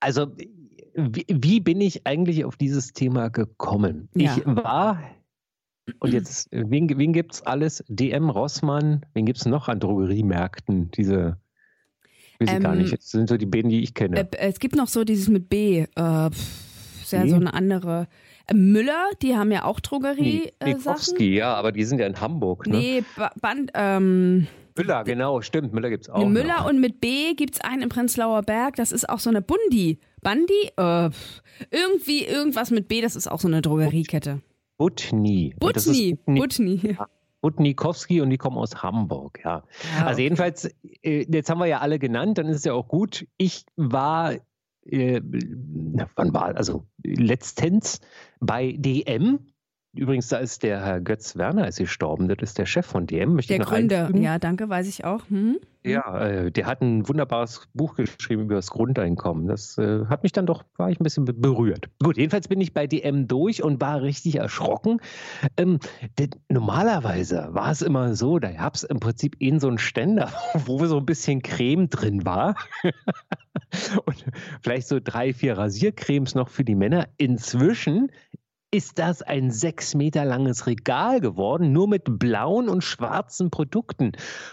Also, 0.00 0.26
wie, 0.94 1.26
wie 1.28 1.60
bin 1.60 1.80
ich 1.80 2.08
eigentlich 2.08 2.44
auf 2.44 2.56
dieses 2.56 2.92
Thema 2.92 3.28
gekommen? 3.28 4.08
Ja. 4.16 4.36
Ich 4.36 4.44
war 4.46 5.00
und 6.00 6.12
jetzt, 6.12 6.48
wen, 6.50 6.88
wen 6.98 7.12
gibt 7.12 7.34
es 7.34 7.42
alles? 7.42 7.84
DM, 7.88 8.30
Rossmann, 8.30 9.04
wen 9.14 9.26
gibt 9.26 9.38
es 9.38 9.46
noch 9.46 9.68
an 9.68 9.80
Drogeriemärkten? 9.80 10.90
Diese, 10.90 11.38
weiß 12.38 12.48
ich 12.48 12.50
ähm, 12.50 12.62
gar 12.62 12.74
nicht, 12.74 12.92
das 12.92 13.10
sind 13.10 13.28
so 13.28 13.36
die 13.36 13.46
beiden, 13.46 13.70
die 13.70 13.82
ich 13.82 13.94
kenne. 13.94 14.20
Äh, 14.20 14.26
es 14.38 14.58
gibt 14.58 14.76
noch 14.76 14.88
so 14.88 15.04
dieses 15.04 15.28
mit 15.28 15.48
B, 15.48 15.86
äh, 15.96 16.30
ist 17.02 17.12
ja 17.12 17.24
nee. 17.24 17.30
so 17.30 17.36
eine 17.36 17.54
andere. 17.54 18.08
Äh, 18.46 18.54
Müller, 18.54 19.10
die 19.22 19.36
haben 19.36 19.52
ja 19.52 19.64
auch 19.64 19.80
Drogerie. 19.80 20.52
Nee, 20.62 20.76
äh, 20.76 21.34
ja, 21.34 21.54
aber 21.54 21.72
die 21.72 21.84
sind 21.84 21.98
ja 21.98 22.06
in 22.06 22.20
Hamburg. 22.20 22.66
Ne? 22.66 22.76
Nee, 22.76 23.04
Band, 23.40 23.70
ähm, 23.74 24.46
Müller, 24.78 25.04
genau, 25.04 25.40
stimmt. 25.40 25.72
Müller 25.74 25.90
gibt 25.90 26.04
es 26.04 26.10
auch. 26.10 26.24
Müller 26.26 26.60
noch. 26.60 26.68
und 26.68 26.80
mit 26.80 27.00
B 27.00 27.34
gibt 27.34 27.54
es 27.54 27.60
einen 27.60 27.82
im 27.82 27.88
Prenzlauer 27.88 28.42
Berg, 28.42 28.76
das 28.76 28.92
ist 28.92 29.08
auch 29.08 29.18
so 29.18 29.28
eine 29.28 29.42
Bundi. 29.42 29.98
Bandi? 30.22 30.70
Äh, 30.76 31.10
irgendwie 31.70 32.24
irgendwas 32.24 32.70
mit 32.70 32.88
B, 32.88 33.00
das 33.00 33.16
ist 33.16 33.30
auch 33.30 33.40
so 33.40 33.48
eine 33.48 33.60
Drogeriekette. 33.60 34.40
Butni. 34.78 35.54
Butni, 35.58 36.16
Butni. 36.24 36.96
Butnikowski 37.40 38.20
und 38.20 38.30
die 38.30 38.38
kommen 38.38 38.56
aus 38.58 38.82
Hamburg, 38.82 39.40
ja. 39.44 39.62
ja 39.98 40.06
also 40.06 40.20
jedenfalls, 40.20 40.64
äh, 41.02 41.24
jetzt 41.28 41.50
haben 41.50 41.58
wir 41.58 41.66
ja 41.66 41.78
alle 41.78 41.98
genannt, 41.98 42.38
dann 42.38 42.46
ist 42.46 42.56
es 42.58 42.64
ja 42.64 42.72
auch 42.72 42.88
gut. 42.88 43.26
Ich 43.36 43.64
war, 43.76 44.34
äh, 44.84 45.20
wann 46.16 46.34
war, 46.34 46.56
also 46.56 46.86
letztens 47.04 48.00
bei 48.40 48.74
DM 48.76 49.40
Übrigens, 49.98 50.28
da 50.28 50.38
ist 50.38 50.62
der 50.62 50.84
Herr 50.84 51.00
Götz 51.00 51.36
Werner 51.36 51.66
ist 51.66 51.78
gestorben. 51.78 52.28
Das 52.28 52.38
ist 52.40 52.56
der 52.56 52.66
Chef 52.66 52.86
von 52.86 53.06
DM. 53.06 53.34
Möchte 53.34 53.56
der 53.56 53.64
Gründer, 53.64 54.02
einfügen? 54.02 54.22
ja, 54.22 54.38
danke, 54.38 54.68
weiß 54.68 54.86
ich 54.88 55.04
auch. 55.04 55.28
Hm? 55.28 55.58
Ja, 55.84 56.20
äh, 56.20 56.52
der 56.52 56.66
hat 56.66 56.82
ein 56.82 57.08
wunderbares 57.08 57.68
Buch 57.74 57.94
geschrieben 57.96 58.42
über 58.42 58.54
das 58.54 58.70
Grundeinkommen. 58.70 59.48
Das 59.48 59.76
äh, 59.78 60.06
hat 60.06 60.22
mich 60.22 60.32
dann 60.32 60.46
doch, 60.46 60.64
war 60.76 60.90
ich 60.90 61.00
ein 61.00 61.04
bisschen 61.04 61.24
berührt. 61.24 61.88
Gut, 62.02 62.16
jedenfalls 62.16 62.46
bin 62.46 62.60
ich 62.60 62.74
bei 62.74 62.86
DM 62.86 63.26
durch 63.26 63.62
und 63.62 63.80
war 63.80 64.02
richtig 64.02 64.36
erschrocken. 64.36 65.00
Ähm, 65.56 65.78
denn 66.18 66.30
normalerweise 66.48 67.48
war 67.50 67.70
es 67.70 67.82
immer 67.82 68.14
so, 68.14 68.38
da 68.38 68.52
gab 68.52 68.74
es 68.74 68.84
im 68.84 69.00
Prinzip 69.00 69.36
in 69.40 69.58
so 69.58 69.68
einen 69.68 69.78
Ständer, 69.78 70.32
wo 70.54 70.84
so 70.86 70.98
ein 70.98 71.06
bisschen 71.06 71.42
Creme 71.42 71.88
drin 71.88 72.24
war. 72.24 72.54
und 74.04 74.24
vielleicht 74.62 74.88
so 74.88 75.00
drei, 75.02 75.32
vier 75.32 75.58
Rasiercremes 75.58 76.34
noch 76.34 76.48
für 76.48 76.64
die 76.64 76.74
Männer. 76.74 77.08
Inzwischen 77.16 78.10
ist 78.70 78.98
das 78.98 79.22
ein 79.22 79.50
sechs 79.50 79.94
Meter 79.94 80.24
langes 80.24 80.66
Regal 80.66 81.20
geworden, 81.20 81.72
nur 81.72 81.88
mit 81.88 82.18
blauen 82.18 82.68
und 82.68 82.84
schwarzen 82.84 83.50
Produkten, 83.50 84.12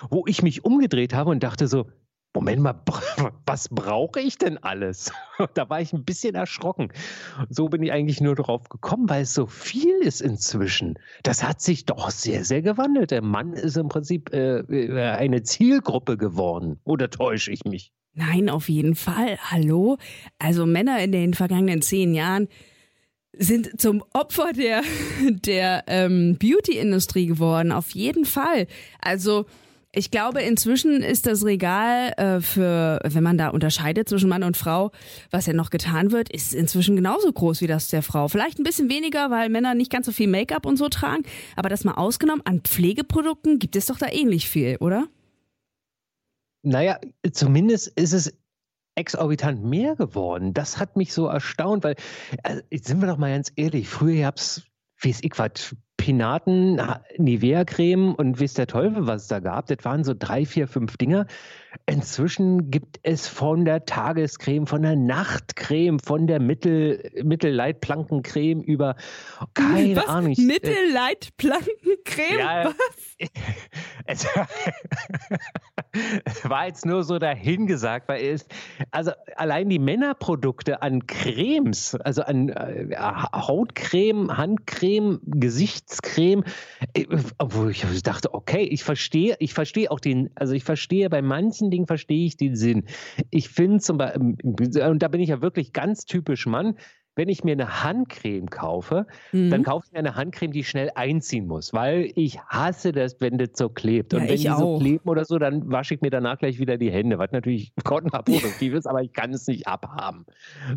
wo 0.09 0.23
ich 0.27 0.41
mich 0.41 0.63
umgedreht 0.63 1.13
habe 1.13 1.31
und 1.31 1.43
dachte 1.43 1.67
so, 1.67 1.87
Moment 2.33 2.61
mal, 2.61 2.81
was 3.45 3.69
brauche 3.69 4.19
ich 4.19 4.37
denn 4.37 4.57
alles? 4.57 5.11
Da 5.53 5.69
war 5.69 5.81
ich 5.81 5.91
ein 5.91 6.05
bisschen 6.05 6.35
erschrocken. 6.35 6.93
So 7.49 7.67
bin 7.67 7.83
ich 7.83 7.91
eigentlich 7.91 8.21
nur 8.21 8.35
darauf 8.35 8.69
gekommen, 8.69 9.09
weil 9.09 9.23
es 9.23 9.33
so 9.33 9.47
viel 9.47 9.95
ist 10.01 10.21
inzwischen. 10.21 10.97
Das 11.23 11.43
hat 11.43 11.59
sich 11.59 11.85
doch 11.85 12.09
sehr, 12.09 12.45
sehr 12.45 12.61
gewandelt. 12.61 13.11
Der 13.11 13.21
Mann 13.21 13.51
ist 13.51 13.75
im 13.75 13.89
Prinzip 13.89 14.31
äh, 14.33 14.59
äh 14.59 15.11
eine 15.11 15.43
Zielgruppe 15.43 16.15
geworden. 16.15 16.79
Oder 16.85 17.09
täusche 17.09 17.51
ich 17.51 17.65
mich? 17.65 17.91
Nein, 18.13 18.49
auf 18.49 18.69
jeden 18.69 18.95
Fall. 18.95 19.37
Hallo? 19.51 19.97
Also 20.39 20.65
Männer 20.65 20.99
in 21.03 21.11
den 21.11 21.33
vergangenen 21.33 21.81
zehn 21.81 22.13
Jahren, 22.13 22.47
sind 23.37 23.79
zum 23.79 24.03
Opfer 24.13 24.53
der, 24.53 24.81
der 25.29 25.83
ähm, 25.87 26.37
Beauty-Industrie 26.37 27.27
geworden, 27.27 27.71
auf 27.71 27.91
jeden 27.91 28.25
Fall. 28.25 28.67
Also 29.01 29.45
ich 29.97 30.11
glaube, 30.11 30.41
inzwischen 30.41 31.01
ist 31.01 31.25
das 31.25 31.45
Regal 31.45 32.11
äh, 32.17 32.41
für, 32.41 32.99
wenn 33.03 33.23
man 33.23 33.37
da 33.37 33.49
unterscheidet 33.49 34.09
zwischen 34.09 34.27
Mann 34.27 34.43
und 34.43 34.57
Frau, 34.57 34.91
was 35.31 35.45
ja 35.45 35.53
noch 35.53 35.69
getan 35.69 36.11
wird, 36.11 36.29
ist 36.29 36.53
inzwischen 36.53 36.97
genauso 36.97 37.31
groß 37.31 37.61
wie 37.61 37.67
das 37.67 37.87
der 37.87 38.03
Frau. 38.03 38.27
Vielleicht 38.27 38.59
ein 38.59 38.63
bisschen 38.63 38.89
weniger, 38.89 39.31
weil 39.31 39.49
Männer 39.49 39.73
nicht 39.73 39.89
ganz 39.89 40.05
so 40.05 40.11
viel 40.11 40.27
Make-up 40.27 40.65
und 40.65 40.75
so 40.75 40.89
tragen. 40.89 41.23
Aber 41.55 41.69
das 41.69 41.85
mal 41.85 41.93
ausgenommen, 41.93 42.41
an 42.45 42.59
Pflegeprodukten 42.59 43.57
gibt 43.57 43.77
es 43.77 43.85
doch 43.85 43.97
da 43.97 44.07
ähnlich 44.11 44.49
viel, 44.49 44.75
oder? 44.81 45.07
Naja, 46.61 46.99
zumindest 47.31 47.87
ist 47.95 48.11
es 48.11 48.33
exorbitant 48.95 49.63
mehr 49.63 49.95
geworden. 49.95 50.53
Das 50.53 50.79
hat 50.79 50.95
mich 50.95 51.13
so 51.13 51.27
erstaunt, 51.27 51.83
weil, 51.83 51.95
also, 52.43 52.61
sind 52.71 53.01
wir 53.01 53.07
doch 53.07 53.17
mal 53.17 53.31
ganz 53.31 53.51
ehrlich, 53.55 53.87
früher 53.87 54.21
gab 54.21 54.37
es, 54.37 54.63
wie 54.99 55.09
es 55.09 55.23
ich 55.23 55.37
was, 55.37 55.75
Pinaten, 55.97 56.79
Nivea-Creme 57.17 58.15
und 58.15 58.39
wisst 58.39 58.57
der 58.57 58.67
Teufel, 58.67 59.07
was 59.07 59.23
es 59.23 59.27
da 59.27 59.39
gab. 59.39 59.67
Das 59.67 59.77
waren 59.83 60.03
so 60.03 60.13
drei, 60.17 60.45
vier, 60.45 60.67
fünf 60.67 60.97
Dinger. 60.97 61.25
Inzwischen 61.85 62.71
gibt 62.71 62.99
es 63.03 63.27
von 63.27 63.65
der 63.65 63.83
Tagescreme, 63.85 64.65
von 64.67 64.81
der 64.81 64.95
Nachtcreme, 64.95 65.99
von 65.99 66.27
der 66.27 66.39
Mittel, 66.39 67.11
Mittelleitplankencreme 67.23 68.61
über 68.61 68.95
keine 69.53 69.97
was? 69.97 70.07
Ahnung. 70.07 70.33
Mittelleitplankencreme? 70.37 72.39
Ja, 72.39 72.65
was? 72.65 72.75
Es 74.07 74.27
war 76.49 76.67
jetzt 76.67 76.85
nur 76.85 77.03
so 77.03 77.19
dahingesagt, 77.19 78.07
weil 78.09 78.23
es, 78.23 78.45
also 78.91 79.11
allein 79.35 79.69
die 79.69 79.79
Männerprodukte 79.79 80.81
an 80.81 81.07
Cremes, 81.07 81.95
also 81.95 82.23
an 82.23 82.49
äh, 82.49 82.95
Hautcreme, 82.97 84.37
Handcreme, 84.37 85.19
Gesichtscreme, 85.25 86.43
äh, 86.93 87.05
wo 87.41 87.69
ich 87.69 87.83
dachte, 88.03 88.33
okay, 88.33 88.63
ich 88.63 88.83
verstehe, 88.83 89.35
ich 89.39 89.53
verstehe 89.53 89.91
auch 89.91 89.99
den, 89.99 90.29
also 90.35 90.53
ich 90.53 90.63
verstehe 90.63 91.09
bei 91.09 91.21
manchen 91.21 91.64
Dingen 91.71 91.87
verstehe 91.87 92.25
ich 92.25 92.37
den 92.37 92.55
Sinn. 92.55 92.85
Ich 93.31 93.49
finde 93.49 93.79
zum 93.79 93.97
Beispiel, 93.97 94.35
und 94.83 94.99
da 94.99 95.07
bin 95.07 95.21
ich 95.21 95.29
ja 95.29 95.41
wirklich 95.41 95.73
ganz 95.73 96.05
typisch 96.05 96.45
Mann, 96.45 96.75
wenn 97.15 97.29
ich 97.29 97.43
mir 97.43 97.53
eine 97.53 97.83
Handcreme 97.83 98.49
kaufe, 98.49 99.07
mhm. 99.31 99.49
dann 99.49 99.63
kaufe 99.63 99.85
ich 99.87 99.93
mir 99.93 99.99
eine 99.99 100.15
Handcreme, 100.15 100.51
die 100.51 100.59
ich 100.59 100.69
schnell 100.69 100.91
einziehen 100.95 101.47
muss, 101.47 101.73
weil 101.73 102.11
ich 102.15 102.39
hasse 102.41 102.91
das, 102.91 103.19
wenn 103.21 103.37
das 103.37 103.51
so 103.53 103.69
klebt. 103.69 104.13
Und 104.13 104.23
ja, 104.23 104.29
wenn 104.29 104.37
die 104.37 104.49
auch. 104.49 104.59
so 104.59 104.79
kleben 104.79 105.09
oder 105.09 105.25
so, 105.25 105.39
dann 105.39 105.71
wasche 105.71 105.95
ich 105.95 106.01
mir 106.01 106.09
danach 106.09 106.37
gleich 106.37 106.59
wieder 106.59 106.77
die 106.77 106.91
Hände, 106.91 107.17
was 107.17 107.31
natürlich 107.31 107.73
kontraproduktiv 107.83 108.73
ist, 108.73 108.85
aber 108.85 109.01
ich 109.01 109.13
kann 109.13 109.33
es 109.33 109.47
nicht 109.47 109.67
abhaben. 109.67 110.25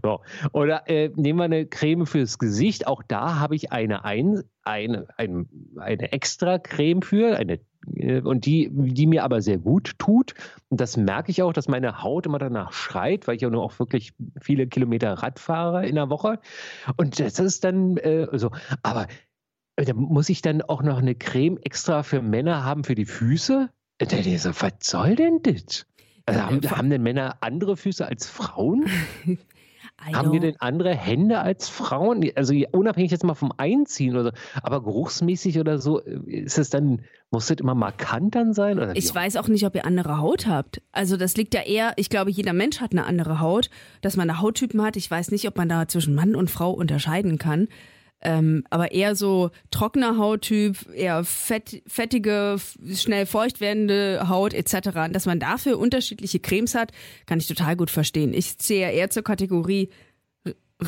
So. 0.02 0.20
Oder 0.52 0.88
äh, 0.88 1.10
nehmen 1.16 1.40
wir 1.40 1.44
eine 1.44 1.66
Creme 1.66 2.06
fürs 2.06 2.38
Gesicht, 2.38 2.86
auch 2.86 3.02
da 3.06 3.40
habe 3.40 3.56
ich 3.56 3.72
eine, 3.72 4.04
ein, 4.04 4.42
eine, 4.62 5.08
eine, 5.16 5.46
eine 5.76 6.12
extra 6.12 6.58
Creme 6.58 7.02
für, 7.02 7.36
eine 7.36 7.54
äh, 7.54 7.58
und 8.22 8.46
die, 8.46 8.70
die 8.72 9.06
mir 9.06 9.24
aber 9.24 9.40
sehr 9.40 9.58
gut 9.58 9.98
tut. 9.98 10.34
Und 10.68 10.80
das 10.80 10.96
merke 10.96 11.30
ich 11.30 11.42
auch, 11.42 11.52
dass 11.52 11.68
meine 11.68 12.02
Haut 12.02 12.26
immer 12.26 12.38
danach 12.38 12.72
schreit, 12.72 13.26
weil 13.26 13.36
ich 13.36 13.42
ja 13.42 13.50
nur 13.50 13.62
auch 13.62 13.78
wirklich 13.78 14.12
viele 14.40 14.66
Kilometer 14.66 15.12
Rad 15.14 15.38
fahre 15.38 15.86
in 15.86 15.94
der 15.94 16.10
Woche. 16.10 16.40
Und 16.96 17.18
das 17.20 17.38
ist 17.38 17.64
dann 17.64 17.96
äh, 17.98 18.26
so. 18.38 18.50
Aber 18.82 19.06
äh, 19.76 19.84
da 19.84 19.94
muss 19.94 20.28
ich 20.28 20.42
dann 20.42 20.62
auch 20.62 20.82
noch 20.82 20.98
eine 20.98 21.14
Creme 21.14 21.58
extra 21.58 22.02
für 22.02 22.22
Männer 22.22 22.64
haben 22.64 22.84
für 22.84 22.94
die 22.94 23.06
Füße? 23.06 23.70
Der, 24.00 24.06
der 24.06 24.38
so, 24.38 24.50
was 24.60 24.72
soll 24.80 25.16
denn 25.16 25.40
das? 25.42 25.86
Also 26.26 26.42
haben, 26.42 26.70
haben 26.70 26.90
denn 26.90 27.02
Männer 27.02 27.38
andere 27.40 27.76
Füße 27.76 28.06
als 28.06 28.28
Frauen? 28.28 28.86
Haben 30.00 30.32
wir 30.32 30.40
denn 30.40 30.54
andere 30.60 30.94
Hände 30.94 31.40
als 31.40 31.68
Frauen? 31.68 32.24
Also 32.36 32.54
unabhängig 32.72 33.10
jetzt 33.10 33.24
mal 33.24 33.34
vom 33.34 33.52
Einziehen 33.56 34.14
oder 34.14 34.24
so, 34.24 34.30
aber 34.62 34.82
geruchsmäßig 34.82 35.58
oder 35.58 35.78
so, 35.78 36.00
äh, 36.00 36.20
ist 36.26 36.58
es 36.58 36.70
dann, 36.70 37.02
muss 37.30 37.46
das 37.46 37.58
immer 37.58 37.74
markant 37.74 38.34
dann 38.34 38.54
sein? 38.54 38.78
Oder 38.78 38.96
ich 38.96 39.12
weiß 39.12 39.36
auch 39.36 39.48
nicht, 39.48 39.66
ob 39.66 39.74
ihr 39.74 39.84
andere 39.84 40.18
Haut 40.18 40.46
habt. 40.46 40.80
Also 40.92 41.16
das 41.16 41.36
liegt 41.36 41.52
ja 41.52 41.62
eher, 41.62 41.92
ich 41.96 42.10
glaube, 42.10 42.30
jeder 42.30 42.52
Mensch 42.52 42.80
hat 42.80 42.92
eine 42.92 43.06
andere 43.06 43.40
Haut, 43.40 43.70
dass 44.00 44.16
man 44.16 44.30
eine 44.30 44.40
Hauttypen 44.40 44.80
hat. 44.82 44.96
Ich 44.96 45.10
weiß 45.10 45.30
nicht, 45.32 45.46
ob 45.48 45.56
man 45.56 45.68
da 45.68 45.88
zwischen 45.88 46.14
Mann 46.14 46.34
und 46.34 46.50
Frau 46.50 46.70
unterscheiden 46.70 47.38
kann. 47.38 47.68
Ähm, 48.20 48.64
aber 48.70 48.92
eher 48.92 49.14
so 49.14 49.50
trockener 49.70 50.18
Hauttyp, 50.18 50.76
eher 50.92 51.22
fett, 51.24 51.82
fettige, 51.86 52.56
schnell 52.94 53.26
feucht 53.26 53.60
werdende 53.60 54.28
Haut 54.28 54.54
etc. 54.54 54.90
Dass 55.12 55.26
man 55.26 55.38
dafür 55.38 55.78
unterschiedliche 55.78 56.40
Cremes 56.40 56.74
hat, 56.74 56.92
kann 57.26 57.38
ich 57.38 57.46
total 57.46 57.76
gut 57.76 57.90
verstehen. 57.90 58.34
Ich 58.34 58.58
zähle 58.58 58.90
eher 58.90 59.10
zur 59.10 59.22
Kategorie 59.22 59.90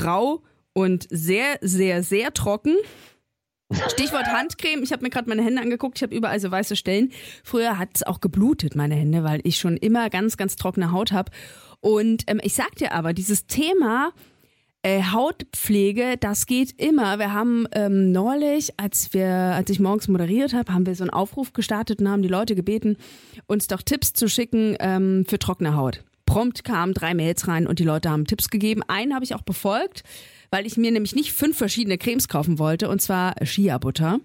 rau 0.04 0.42
und 0.72 1.06
sehr, 1.10 1.58
sehr, 1.60 2.02
sehr 2.02 2.32
trocken. 2.32 2.76
Stichwort 3.88 4.26
Handcreme. 4.32 4.82
Ich 4.82 4.92
habe 4.92 5.02
mir 5.02 5.10
gerade 5.10 5.28
meine 5.28 5.42
Hände 5.42 5.62
angeguckt. 5.62 5.98
Ich 5.98 6.02
habe 6.02 6.14
überall 6.14 6.40
so 6.40 6.50
weiße 6.50 6.74
Stellen. 6.74 7.12
Früher 7.44 7.78
hat 7.78 7.90
es 7.94 8.02
auch 8.02 8.20
geblutet, 8.20 8.74
meine 8.74 8.96
Hände, 8.96 9.22
weil 9.22 9.40
ich 9.44 9.58
schon 9.58 9.76
immer 9.76 10.10
ganz, 10.10 10.36
ganz 10.36 10.56
trockene 10.56 10.90
Haut 10.92 11.12
habe. 11.12 11.30
Und 11.80 12.24
ähm, 12.26 12.40
ich 12.42 12.54
sag 12.54 12.74
dir 12.76 12.92
aber, 12.92 13.12
dieses 13.12 13.46
Thema 13.46 14.12
äh, 14.82 15.02
Hautpflege, 15.02 16.16
das 16.18 16.46
geht 16.46 16.80
immer. 16.80 17.18
Wir 17.18 17.32
haben 17.32 17.66
ähm, 17.72 18.12
neulich, 18.12 18.78
als 18.78 19.12
wir, 19.12 19.28
als 19.28 19.70
ich 19.70 19.80
morgens 19.80 20.08
moderiert 20.08 20.54
habe, 20.54 20.72
haben 20.72 20.86
wir 20.86 20.94
so 20.94 21.04
einen 21.04 21.10
Aufruf 21.10 21.52
gestartet 21.52 22.00
und 22.00 22.08
haben 22.08 22.22
die 22.22 22.28
Leute 22.28 22.54
gebeten, 22.54 22.96
uns 23.46 23.66
doch 23.66 23.82
Tipps 23.82 24.12
zu 24.12 24.28
schicken 24.28 24.76
ähm, 24.80 25.24
für 25.28 25.38
trockene 25.38 25.76
Haut. 25.76 26.02
Prompt 26.24 26.64
kamen 26.64 26.94
drei 26.94 27.12
Mails 27.12 27.48
rein 27.48 27.66
und 27.66 27.78
die 27.78 27.84
Leute 27.84 28.08
haben 28.08 28.24
Tipps 28.24 28.50
gegeben. 28.50 28.82
Einen 28.86 29.14
habe 29.14 29.24
ich 29.24 29.34
auch 29.34 29.42
befolgt, 29.42 30.04
weil 30.50 30.66
ich 30.66 30.76
mir 30.76 30.92
nämlich 30.92 31.14
nicht 31.14 31.32
fünf 31.32 31.58
verschiedene 31.58 31.98
Cremes 31.98 32.28
kaufen 32.28 32.58
wollte, 32.58 32.88
und 32.88 33.02
zwar 33.02 33.34
Shea-Butter. 33.44 34.20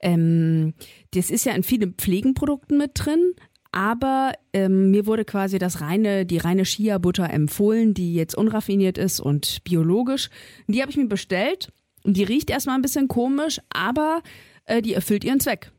Ähm, 0.00 0.74
das 1.14 1.30
ist 1.30 1.44
ja 1.44 1.54
in 1.54 1.62
vielen 1.62 1.94
Pflegenprodukten 1.94 2.76
mit 2.76 2.92
drin, 2.94 3.34
aber 3.72 4.32
ähm, 4.52 4.90
mir 4.90 5.06
wurde 5.06 5.24
quasi 5.24 5.58
das 5.58 5.80
reine, 5.80 6.26
die 6.26 6.38
reine 6.38 6.64
Chia-Butter 6.64 7.28
empfohlen, 7.30 7.94
die 7.94 8.14
jetzt 8.14 8.36
unraffiniert 8.36 8.98
ist 8.98 9.18
und 9.18 9.64
biologisch. 9.64 10.28
Die 10.68 10.82
habe 10.82 10.90
ich 10.90 10.98
mir 10.98 11.08
bestellt. 11.08 11.72
Die 12.04 12.24
riecht 12.24 12.50
erstmal 12.50 12.76
ein 12.76 12.82
bisschen 12.82 13.08
komisch, 13.08 13.60
aber 13.70 14.22
äh, 14.66 14.82
die 14.82 14.92
erfüllt 14.92 15.24
ihren 15.24 15.40
Zweck. 15.40 15.72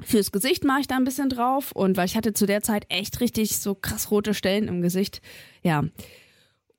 Fürs 0.00 0.30
Gesicht 0.30 0.64
mache 0.64 0.80
ich 0.80 0.86
da 0.86 0.96
ein 0.96 1.04
bisschen 1.04 1.28
drauf 1.30 1.72
und 1.72 1.96
weil 1.96 2.06
ich 2.06 2.16
hatte 2.16 2.34
zu 2.34 2.46
der 2.46 2.62
Zeit 2.62 2.84
echt 2.90 3.20
richtig 3.20 3.58
so 3.58 3.74
krass 3.74 4.10
rote 4.10 4.34
Stellen 4.34 4.68
im 4.68 4.82
Gesicht. 4.82 5.20
Ja. 5.62 5.84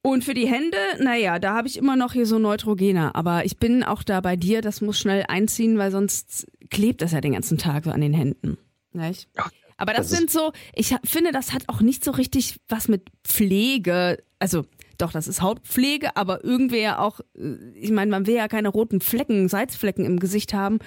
Und 0.03 0.23
für 0.23 0.35
die 0.35 0.47
Hände, 0.47 0.77
naja, 0.99 1.39
da 1.39 1.55
habe 1.55 1.67
ich 1.67 1.75
immer 1.75 1.97
noch 1.97 2.13
hier 2.13 2.27
so 2.27 2.39
Neutrogena. 2.39 3.15
Aber 3.15 3.43
ich 3.43 3.57
bin 3.57 3.83
auch 3.83 4.03
da 4.03 4.21
bei 4.21 4.37
dir, 4.37 4.61
das 4.61 4.79
muss 4.79 4.99
schnell 4.99 5.25
einziehen, 5.27 5.77
weil 5.77 5.91
sonst 5.91 6.47
klebt 6.69 7.01
das 7.01 7.11
ja 7.11 7.19
den 7.19 7.33
ganzen 7.33 7.57
Tag 7.57 7.83
so 7.83 7.91
an 7.91 7.99
den 7.99 8.13
Händen. 8.13 8.57
Nicht? 8.93 9.27
Ja, 9.35 9.49
aber 9.77 9.93
das, 9.93 10.09
das 10.09 10.17
sind 10.17 10.31
so, 10.31 10.51
ich 10.75 10.95
finde, 11.03 11.31
das 11.31 11.53
hat 11.53 11.63
auch 11.67 11.81
nicht 11.81 12.03
so 12.03 12.11
richtig 12.11 12.57
was 12.67 12.87
mit 12.87 13.09
Pflege, 13.23 14.23
also 14.39 14.65
doch, 14.97 15.11
das 15.11 15.27
ist 15.27 15.41
Hautpflege, 15.41 16.15
aber 16.15 16.43
irgendwer 16.43 17.01
auch, 17.01 17.19
äh, 17.37 17.55
ich 17.75 17.91
meine, 17.91 18.11
man 18.11 18.25
will 18.27 18.35
ja 18.35 18.47
keine 18.47 18.69
roten 18.69 18.99
Flecken, 18.99 19.47
Salzflecken 19.47 20.05
im 20.05 20.19
Gesicht 20.19 20.53
haben 20.53 20.79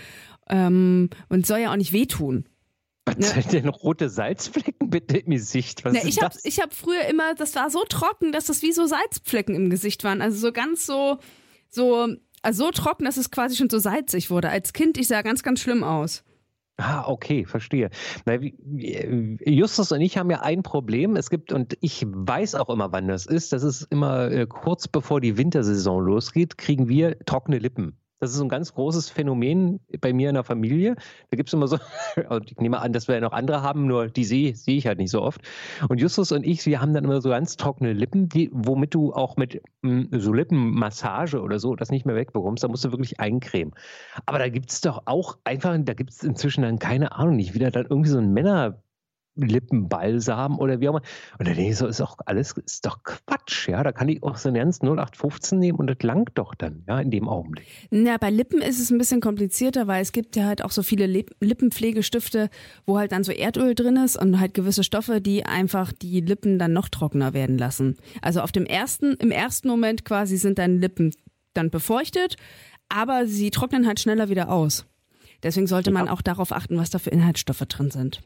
ähm, 0.48 1.10
und 1.28 1.46
soll 1.46 1.60
ja 1.60 1.72
auch 1.72 1.76
nicht 1.76 1.92
wehtun. 1.92 2.44
Was 3.06 3.16
ne? 3.16 3.42
sind 3.42 3.52
denn 3.52 3.68
rote 3.68 4.08
Salzflecken 4.08 4.90
bitte 4.90 5.18
im 5.18 5.30
Gesicht? 5.30 5.84
Was 5.84 5.92
ne, 5.92 6.02
ich 6.04 6.20
habe 6.22 6.34
hab 6.36 6.74
früher 6.74 7.04
immer, 7.06 7.34
das 7.34 7.54
war 7.54 7.70
so 7.70 7.84
trocken, 7.84 8.32
dass 8.32 8.46
das 8.46 8.62
wie 8.62 8.72
so 8.72 8.86
Salzflecken 8.86 9.54
im 9.54 9.70
Gesicht 9.70 10.04
waren. 10.04 10.20
Also 10.20 10.38
so 10.38 10.52
ganz 10.52 10.86
so, 10.86 11.18
so 11.68 12.08
Also 12.42 12.64
so 12.66 12.70
trocken, 12.70 13.04
dass 13.04 13.16
es 13.16 13.30
quasi 13.30 13.56
schon 13.56 13.70
so 13.70 13.78
salzig 13.78 14.30
wurde. 14.30 14.50
Als 14.50 14.72
Kind, 14.72 14.98
ich 14.98 15.08
sah 15.08 15.22
ganz, 15.22 15.42
ganz 15.42 15.60
schlimm 15.60 15.82
aus. 15.82 16.24
Ah, 16.80 17.04
okay, 17.06 17.44
verstehe. 17.44 17.90
Na, 18.24 18.38
Justus 19.44 19.92
und 19.92 20.00
ich 20.00 20.16
haben 20.16 20.30
ja 20.30 20.40
ein 20.40 20.62
Problem. 20.62 21.14
Es 21.14 21.28
gibt, 21.28 21.52
und 21.52 21.76
ich 21.82 22.06
weiß 22.06 22.54
auch 22.54 22.70
immer, 22.70 22.90
wann 22.90 23.06
das 23.06 23.26
ist, 23.26 23.52
das 23.52 23.62
ist 23.62 23.82
immer 23.90 24.30
äh, 24.30 24.46
kurz 24.46 24.88
bevor 24.88 25.20
die 25.20 25.36
Wintersaison 25.36 26.02
losgeht, 26.02 26.56
kriegen 26.56 26.88
wir 26.88 27.18
trockene 27.26 27.58
Lippen. 27.58 27.99
Das 28.20 28.34
ist 28.34 28.40
ein 28.40 28.50
ganz 28.50 28.74
großes 28.74 29.08
Phänomen 29.08 29.80
bei 30.00 30.12
mir 30.12 30.28
in 30.28 30.34
der 30.34 30.44
Familie. 30.44 30.94
Da 31.30 31.36
gibt 31.36 31.48
es 31.48 31.54
immer 31.54 31.66
so, 31.66 31.78
und 32.28 32.50
ich 32.52 32.58
nehme 32.58 32.78
an, 32.80 32.92
dass 32.92 33.08
wir 33.08 33.14
ja 33.14 33.20
noch 33.22 33.32
andere 33.32 33.62
haben, 33.62 33.86
nur 33.86 34.08
die 34.08 34.24
sehe 34.24 34.54
seh 34.54 34.76
ich 34.76 34.86
halt 34.86 34.98
nicht 34.98 35.10
so 35.10 35.22
oft. 35.22 35.40
Und 35.88 36.00
Justus 36.00 36.30
und 36.30 36.44
ich, 36.44 36.66
wir 36.66 36.82
haben 36.82 36.92
dann 36.92 37.04
immer 37.04 37.22
so 37.22 37.30
ganz 37.30 37.56
trockene 37.56 37.94
Lippen, 37.94 38.28
die, 38.28 38.50
womit 38.52 38.94
du 38.94 39.14
auch 39.14 39.36
mit 39.38 39.62
m, 39.82 40.08
hm, 40.10 40.20
so 40.20 40.34
Lippenmassage 40.34 41.40
oder 41.40 41.58
so 41.58 41.74
das 41.74 41.90
nicht 41.90 42.04
mehr 42.04 42.14
wegbekommst. 42.14 42.62
Da 42.62 42.68
musst 42.68 42.84
du 42.84 42.90
wirklich 42.92 43.18
eincremen. 43.20 43.74
Aber 44.26 44.38
da 44.38 44.48
gibt 44.50 44.70
es 44.70 44.82
doch 44.82 45.02
auch 45.06 45.38
einfach, 45.44 45.76
da 45.80 45.94
gibt 45.94 46.10
es 46.10 46.22
inzwischen 46.22 46.62
dann 46.62 46.78
keine 46.78 47.12
Ahnung 47.12 47.36
nicht, 47.36 47.54
wieder 47.54 47.70
dann 47.70 47.86
irgendwie 47.88 48.10
so 48.10 48.18
ein 48.18 48.32
Männer- 48.32 48.82
Lippenbalsam 49.42 50.58
oder 50.58 50.80
wie 50.80 50.88
auch 50.88 50.94
immer. 50.94 51.02
Und 51.38 51.48
dann 51.48 51.56
denke 51.56 51.70
ich 51.70 51.76
so, 51.76 51.86
ist 51.86 52.00
auch 52.00 52.16
alles, 52.26 52.52
ist 52.52 52.86
doch 52.86 53.02
Quatsch, 53.02 53.68
ja. 53.68 53.82
Da 53.82 53.92
kann 53.92 54.08
ich 54.08 54.22
auch 54.22 54.36
so 54.36 54.48
einen 54.48 54.56
ernst 54.56 54.82
0815 54.82 55.58
nehmen 55.58 55.78
und 55.78 55.86
das 55.86 55.98
langt 56.02 56.30
doch 56.34 56.54
dann, 56.54 56.84
ja, 56.88 57.00
in 57.00 57.10
dem 57.10 57.28
Augenblick. 57.28 57.66
Ja, 57.90 58.16
bei 58.18 58.30
Lippen 58.30 58.60
ist 58.60 58.80
es 58.80 58.90
ein 58.90 58.98
bisschen 58.98 59.20
komplizierter, 59.20 59.86
weil 59.86 60.02
es 60.02 60.12
gibt 60.12 60.36
ja 60.36 60.46
halt 60.46 60.62
auch 60.64 60.70
so 60.70 60.82
viele 60.82 61.06
Lippenpflegestifte, 61.06 62.50
wo 62.86 62.98
halt 62.98 63.12
dann 63.12 63.24
so 63.24 63.32
Erdöl 63.32 63.74
drin 63.74 63.96
ist 63.96 64.16
und 64.16 64.40
halt 64.40 64.54
gewisse 64.54 64.84
Stoffe, 64.84 65.20
die 65.20 65.44
einfach 65.44 65.92
die 65.92 66.20
Lippen 66.20 66.58
dann 66.58 66.72
noch 66.72 66.88
trockener 66.88 67.34
werden 67.34 67.58
lassen. 67.58 67.96
Also 68.22 68.40
auf 68.40 68.52
dem 68.52 68.66
ersten, 68.66 69.14
im 69.14 69.30
ersten 69.30 69.68
Moment 69.68 70.04
quasi 70.04 70.36
sind 70.36 70.58
deine 70.58 70.76
Lippen 70.76 71.14
dann 71.54 71.70
befeuchtet, 71.70 72.36
aber 72.88 73.26
sie 73.26 73.50
trocknen 73.50 73.86
halt 73.86 74.00
schneller 74.00 74.28
wieder 74.28 74.50
aus. 74.50 74.86
Deswegen 75.42 75.66
sollte 75.66 75.90
man 75.90 76.08
auch 76.08 76.20
darauf 76.20 76.52
achten, 76.52 76.76
was 76.76 76.90
da 76.90 76.98
für 76.98 77.10
Inhaltsstoffe 77.10 77.64
drin 77.66 77.90
sind. 77.90 78.20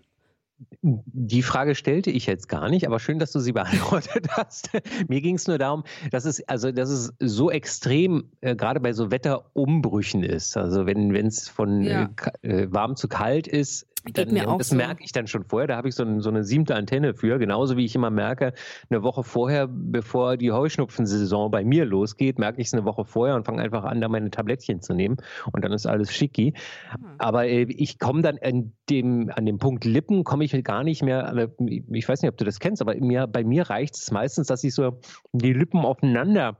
Die 0.82 1.42
Frage 1.42 1.74
stellte 1.74 2.10
ich 2.10 2.26
jetzt 2.26 2.48
gar 2.48 2.68
nicht, 2.68 2.86
aber 2.86 2.98
schön, 2.98 3.18
dass 3.18 3.32
du 3.32 3.40
sie 3.40 3.52
beantwortet 3.52 4.28
hast. 4.30 4.70
Mir 5.08 5.20
ging 5.20 5.36
es 5.36 5.46
nur 5.46 5.58
darum, 5.58 5.84
dass 6.10 6.24
es 6.24 6.46
also, 6.48 6.72
dass 6.72 6.90
es 6.90 7.12
so 7.20 7.50
extrem 7.50 8.30
äh, 8.40 8.56
gerade 8.56 8.80
bei 8.80 8.92
so 8.92 9.10
Wetterumbrüchen 9.10 10.22
ist. 10.22 10.56
Also 10.56 10.86
wenn 10.86 11.14
es 11.14 11.48
von 11.48 11.82
ja. 11.82 12.10
äh, 12.42 12.64
äh 12.64 12.72
warm 12.72 12.96
zu 12.96 13.08
kalt 13.08 13.46
ist, 13.46 13.86
dann, 14.12 14.32
mir 14.32 14.48
auch 14.48 14.58
das 14.58 14.68
so. 14.68 14.76
merke 14.76 15.02
ich 15.02 15.12
dann 15.12 15.26
schon 15.26 15.44
vorher. 15.44 15.68
Da 15.68 15.76
habe 15.76 15.88
ich 15.88 15.94
so, 15.94 16.04
ein, 16.04 16.20
so, 16.20 16.28
eine 16.28 16.44
siebte 16.44 16.74
Antenne 16.74 17.14
für. 17.14 17.38
Genauso 17.38 17.76
wie 17.76 17.84
ich 17.84 17.94
immer 17.94 18.10
merke, 18.10 18.52
eine 18.90 19.02
Woche 19.02 19.22
vorher, 19.22 19.66
bevor 19.68 20.36
die 20.36 20.52
Heuschnupfensaison 20.52 21.50
bei 21.50 21.64
mir 21.64 21.84
losgeht, 21.84 22.38
merke 22.38 22.60
ich 22.60 22.68
es 22.68 22.74
eine 22.74 22.84
Woche 22.84 23.04
vorher 23.04 23.34
und 23.34 23.44
fange 23.46 23.62
einfach 23.62 23.84
an, 23.84 24.00
da 24.00 24.08
meine 24.08 24.30
Tablettchen 24.30 24.82
zu 24.82 24.94
nehmen. 24.94 25.16
Und 25.52 25.64
dann 25.64 25.72
ist 25.72 25.86
alles 25.86 26.12
schicki. 26.12 26.54
Hm. 26.90 27.04
Aber 27.18 27.46
äh, 27.46 27.62
ich 27.62 27.98
komme 27.98 28.22
dann 28.22 28.38
an 28.38 28.72
dem, 28.90 29.30
an 29.34 29.46
dem 29.46 29.58
Punkt 29.58 29.84
Lippen, 29.84 30.24
komme 30.24 30.44
ich 30.44 30.64
gar 30.64 30.84
nicht 30.84 31.02
mehr. 31.02 31.50
Ich 31.90 32.08
weiß 32.08 32.22
nicht, 32.22 32.30
ob 32.30 32.36
du 32.36 32.44
das 32.44 32.60
kennst, 32.60 32.82
aber 32.82 32.94
mir, 32.96 33.26
bei 33.26 33.44
mir 33.44 33.70
reicht 33.70 33.96
es 33.96 34.10
meistens, 34.10 34.48
dass 34.48 34.62
ich 34.64 34.74
so 34.74 35.00
die 35.32 35.52
Lippen 35.52 35.80
aufeinander 35.80 36.56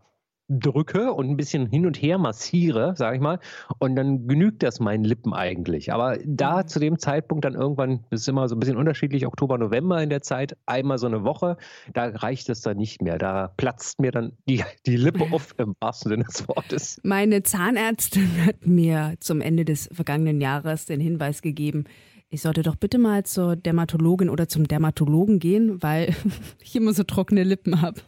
drücke 0.49 1.13
und 1.13 1.31
ein 1.31 1.37
bisschen 1.37 1.67
hin 1.67 1.87
und 1.87 2.01
her 2.01 2.19
massiere, 2.19 2.95
sage 2.97 3.17
ich 3.17 3.23
mal, 3.23 3.39
und 3.79 3.97
dann 3.97 4.27
genügt 4.27 4.63
das 4.63 4.81
meinen 4.81 5.05
Lippen 5.05 5.33
eigentlich. 5.33 5.93
Aber 5.93 6.19
da 6.25 6.59
mhm. 6.59 6.69
zu 6.69 6.81
dem 6.81 6.99
Zeitpunkt 6.99 7.45
dann 7.45 7.55
irgendwann, 7.55 8.05
das 8.11 8.23
ist 8.23 8.29
immer 8.29 8.49
so 8.49 8.57
ein 8.57 8.61
bisschen 8.61 8.77
unterschiedlich, 8.77 9.27
Oktober, 9.27 9.59
November 9.59 10.03
in 10.03 10.11
der 10.11 10.23
Zeit, 10.23 10.57
einmal 10.67 10.99
so 10.99 11.07
eine 11.07 11.25
Woche, 11.25 11.57
da 11.93 12.07
reicht 12.09 12.49
es 12.49 12.61
dann 12.61 12.77
nicht 12.77 13.01
mehr. 13.01 13.19
Da 13.19 13.49
platzt 13.57 14.01
mir 14.01 14.13
dann 14.13 14.33
die, 14.49 14.63
die 14.87 14.97
Lippe 14.97 15.25
auf 15.33 15.55
im 15.59 15.75
wahrsten 15.81 16.11
Sinne 16.11 16.25
des 16.25 16.47
Wortes. 16.49 17.01
Meine 17.03 17.43
Zahnärztin 17.43 18.29
hat 18.47 18.67
mir 18.67 19.15
zum 19.21 19.41
Ende 19.41 19.65
des 19.65 19.89
vergangenen 19.93 20.41
Jahres 20.41 20.87
den 20.87 21.01
Hinweis 21.01 21.43
gegeben, 21.43 21.85
ich 22.31 22.43
sollte 22.43 22.63
doch 22.63 22.75
bitte 22.75 22.99
mal 22.99 23.23
zur 23.23 23.55
Dermatologin 23.55 24.29
oder 24.29 24.49
zum 24.49 24.67
Dermatologen 24.67 25.39
gehen, 25.39 25.81
weil 25.85 26.13
ich 26.61 26.75
immer 26.75 26.93
so 26.93 27.05
trockene 27.05 27.45
Lippen 27.45 27.81
habe. 27.81 28.01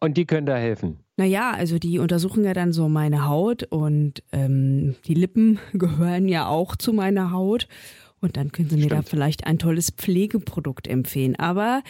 Und 0.00 0.16
die 0.16 0.26
können 0.26 0.46
da 0.46 0.56
helfen. 0.56 1.01
Naja, 1.16 1.50
also 1.50 1.78
die 1.78 1.98
untersuchen 1.98 2.44
ja 2.44 2.54
dann 2.54 2.72
so 2.72 2.88
meine 2.88 3.26
Haut 3.28 3.64
und 3.64 4.22
ähm, 4.32 4.94
die 5.06 5.14
Lippen 5.14 5.58
gehören 5.72 6.28
ja 6.28 6.46
auch 6.46 6.76
zu 6.76 6.92
meiner 6.92 7.32
Haut. 7.32 7.68
Und 8.20 8.36
dann 8.36 8.52
können 8.52 8.70
sie 8.70 8.76
mir 8.76 8.84
Stimmt. 8.84 9.06
da 9.06 9.10
vielleicht 9.10 9.46
ein 9.46 9.58
tolles 9.58 9.90
Pflegeprodukt 9.90 10.86
empfehlen. 10.86 11.36
Aber 11.36 11.82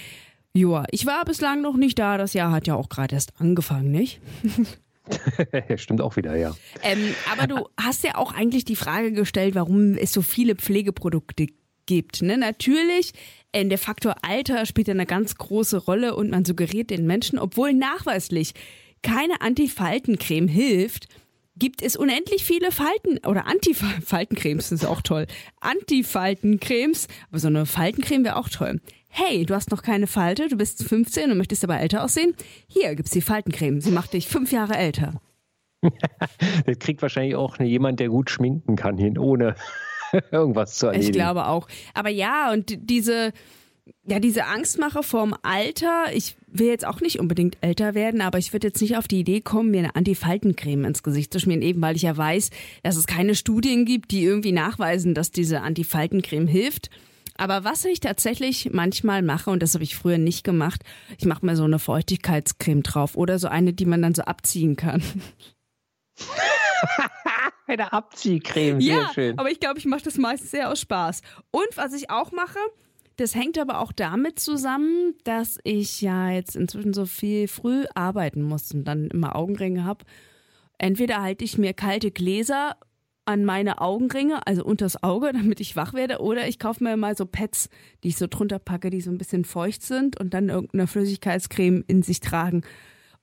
joa, 0.54 0.87
ich 0.90 1.04
war 1.04 1.24
bislang 1.24 1.61
noch 1.61 1.76
nicht 1.76 1.98
da. 1.98 2.16
Das 2.16 2.32
Jahr 2.32 2.50
hat 2.50 2.66
ja 2.66 2.74
auch 2.74 2.88
gerade 2.88 3.14
erst 3.14 3.38
angefangen, 3.38 3.90
nicht? 3.90 4.20
Stimmt 5.76 6.00
auch 6.00 6.16
wieder, 6.16 6.37
ja. 6.37 6.56
Ähm, 6.82 7.14
aber 7.32 7.46
du 7.46 7.68
hast 7.76 8.02
ja 8.02 8.14
auch 8.16 8.32
eigentlich 8.32 8.64
die 8.64 8.76
Frage 8.76 9.12
gestellt, 9.12 9.54
warum 9.54 9.94
es 9.94 10.12
so 10.12 10.22
viele 10.22 10.54
Pflegeprodukte 10.56 11.48
gibt. 11.87 12.22
Ne? 12.22 12.38
Natürlich 12.38 13.12
äh, 13.52 13.64
der 13.66 13.78
Faktor 13.78 14.16
Alter 14.22 14.64
spielt 14.64 14.88
eine 14.88 15.06
ganz 15.06 15.35
große 15.35 15.76
Rolle 15.76 16.14
und 16.14 16.30
man 16.30 16.44
suggeriert 16.44 16.90
den 16.90 17.06
Menschen, 17.06 17.38
obwohl 17.38 17.74
nachweislich 17.74 18.54
keine 19.02 19.40
Antifaltencreme 19.40 20.48
hilft, 20.48 21.08
gibt 21.56 21.82
es 21.82 21.96
unendlich 21.96 22.44
viele 22.44 22.72
Falten 22.72 23.18
oder 23.26 23.46
Antifaltencremes, 23.46 24.68
das 24.70 24.82
ist 24.82 24.88
auch 24.88 25.02
toll. 25.02 25.26
Antifaltencremes, 25.60 27.08
aber 27.28 27.38
so 27.38 27.48
eine 27.48 27.66
Faltencreme 27.66 28.24
wäre 28.24 28.36
auch 28.36 28.48
toll. 28.48 28.80
Hey, 29.08 29.44
du 29.44 29.54
hast 29.54 29.70
noch 29.70 29.82
keine 29.82 30.06
Falte, 30.06 30.48
du 30.48 30.56
bist 30.56 30.84
15 30.84 31.30
und 31.30 31.36
möchtest 31.36 31.62
aber 31.64 31.78
älter 31.78 32.02
aussehen? 32.02 32.34
Hier 32.66 32.94
gibt's 32.94 33.10
die 33.10 33.20
Faltencreme. 33.20 33.82
Sie 33.82 33.90
macht 33.90 34.14
dich 34.14 34.26
fünf 34.26 34.52
Jahre 34.52 34.74
älter. 34.74 35.20
das 36.66 36.78
kriegt 36.78 37.02
wahrscheinlich 37.02 37.34
auch 37.34 37.58
jemand, 37.60 38.00
der 38.00 38.08
gut 38.08 38.30
schminken 38.30 38.74
kann, 38.74 38.96
hin, 38.96 39.18
ohne 39.18 39.54
irgendwas 40.30 40.76
zu 40.76 40.86
erledigen. 40.86 41.10
Ich 41.10 41.14
glaube 41.14 41.46
auch. 41.46 41.68
Aber 41.92 42.08
ja, 42.08 42.52
und 42.52 42.74
diese, 42.90 43.32
ja, 44.05 44.21
diese 44.21 44.47
Angstmache 44.47 45.03
vorm 45.03 45.35
Alter, 45.42 46.07
ich 46.12 46.37
will 46.47 46.68
jetzt 46.68 46.87
auch 46.87 47.01
nicht 47.01 47.18
unbedingt 47.18 47.57
älter 47.61 47.95
werden, 47.95 48.21
aber 48.21 48.38
ich 48.38 48.53
würde 48.53 48.68
jetzt 48.68 48.81
nicht 48.81 48.97
auf 48.97 49.09
die 49.09 49.21
Idee 49.21 49.40
kommen, 49.40 49.71
mir 49.71 49.81
eine 49.81 49.97
Antifaltencreme 49.97 50.85
ins 50.85 51.03
Gesicht 51.03 51.33
zu 51.33 51.40
schmieren, 51.40 51.62
eben 51.62 51.81
weil 51.83 51.97
ich 51.97 52.03
ja 52.03 52.16
weiß, 52.16 52.51
dass 52.83 52.97
es 52.97 53.07
keine 53.07 53.35
Studien 53.35 53.85
gibt, 53.85 54.11
die 54.11 54.23
irgendwie 54.25 54.53
nachweisen, 54.53 55.14
dass 55.14 55.31
diese 55.31 55.62
Antifaltencreme 55.62 56.47
hilft. 56.47 56.90
Aber 57.37 57.64
was 57.64 57.85
ich 57.85 58.01
tatsächlich 58.01 58.71
manchmal 58.73 59.23
mache, 59.23 59.51
und 59.51 59.62
das 59.62 59.75
habe 59.75 59.85
ich 59.85 59.97
früher 59.97 60.18
nicht 60.18 60.45
gemacht, 60.45 60.83
ich 61.18 61.25
mache 61.25 61.45
mir 61.45 61.57
so 61.57 61.64
eine 61.64 61.79
Feuchtigkeitscreme 61.79 62.83
drauf 62.83 63.16
oder 63.16 63.38
so 63.38 63.49
eine, 63.49 63.73
die 63.73 63.87
man 63.87 64.03
dann 64.03 64.14
so 64.14 64.23
abziehen 64.23 64.77
kann. 64.77 65.03
Eine 67.68 67.92
Abziehcreme, 67.92 68.81
sehr 68.81 68.97
ja, 68.97 69.11
schön. 69.14 69.38
Aber 69.38 69.51
ich 69.51 69.61
glaube, 69.61 69.79
ich 69.79 69.87
mache 69.87 70.03
das 70.03 70.18
meistens 70.18 70.51
sehr 70.51 70.68
aus 70.68 70.81
Spaß. 70.81 71.23
Und 71.53 71.68
was 71.77 71.95
ich 71.95 72.11
auch 72.11 72.33
mache, 72.33 72.59
das 73.16 73.35
hängt 73.35 73.59
aber 73.59 73.81
auch 73.81 73.92
damit 73.92 74.38
zusammen, 74.38 75.14
dass 75.25 75.59
ich 75.64 76.01
ja 76.01 76.31
jetzt 76.31 76.57
inzwischen 76.57 76.94
so 76.94 77.07
viel 77.07 77.48
früh 77.48 77.85
arbeiten 77.94 78.42
muss 78.42 78.72
und 78.72 78.85
dann 78.85 79.09
immer 79.09 79.37
Augenringe 79.37 79.85
habe. 79.85 80.05
Entweder 80.79 81.22
halte 81.22 81.44
ich 81.44 81.59
mir 81.59 81.75
kalte 81.75 82.11
Gläser 82.11 82.77
an 83.25 83.44
meine 83.44 83.81
Augenringe, 83.81 84.46
also 84.46 84.64
unters 84.64 85.03
Auge, 85.03 85.33
damit 85.33 85.61
ich 85.61 85.77
wach 85.77 85.94
werde, 85.94 86.18
oder 86.18 86.48
ich 86.48 86.59
kaufe 86.59 86.83
mir 86.83 86.96
mal 86.96 87.16
so 87.16 87.27
Pads, 87.27 87.68
die 88.03 88.09
ich 88.09 88.16
so 88.16 88.27
drunter 88.29 88.59
packe, 88.59 88.90
die 88.90 89.01
so 89.01 89.11
ein 89.11 89.18
bisschen 89.18 89.44
feucht 89.44 89.83
sind 89.83 90.18
und 90.18 90.35
dann 90.35 90.48
irgendeine 90.48 90.87
Flüssigkeitscreme 90.87 91.85
in 91.87 92.03
sich 92.03 92.20
tragen 92.20 92.62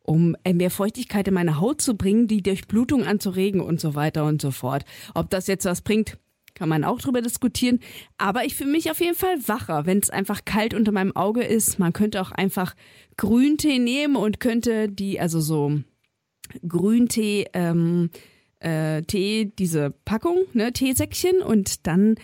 um 0.09 0.35
äh, 0.43 0.53
mehr 0.53 0.71
Feuchtigkeit 0.71 1.27
in 1.27 1.35
meine 1.35 1.59
Haut 1.59 1.81
zu 1.81 1.95
bringen, 1.95 2.25
die 2.25 2.41
Durchblutung 2.41 3.05
anzuregen 3.05 3.61
und 3.61 3.79
so 3.79 3.93
weiter 3.93 4.25
und 4.25 4.41
so 4.41 4.49
fort. 4.49 4.83
Ob 5.13 5.29
das 5.29 5.45
jetzt 5.45 5.65
was 5.65 5.81
bringt, 5.81 6.17
kann 6.59 6.69
man 6.69 6.83
auch 6.83 6.99
drüber 6.99 7.21
diskutieren. 7.21 7.79
Aber 8.17 8.43
ich 8.43 8.55
fühle 8.55 8.71
mich 8.71 8.91
auf 8.91 8.99
jeden 8.99 9.15
Fall 9.15 9.47
wacher, 9.47 9.85
wenn 9.85 9.99
es 9.99 10.09
einfach 10.09 10.43
kalt 10.43 10.73
unter 10.73 10.91
meinem 10.91 11.15
Auge 11.15 11.41
ist. 11.41 11.79
Man 11.79 11.93
könnte 11.93 12.21
auch 12.21 12.31
einfach 12.31 12.75
Grüntee 13.15 13.79
nehmen 13.79 14.17
und 14.17 14.41
könnte 14.41 14.89
die, 14.89 15.21
also 15.21 15.39
so 15.39 15.79
Grüntee, 16.67 17.45
ähm, 17.53 18.09
äh, 18.59 19.01
Tee, 19.03 19.53
diese 19.57 19.91
Packung, 20.03 20.39
ne, 20.53 20.73
Teesäckchen 20.73 21.41
und 21.41 21.87
dann 21.87 22.15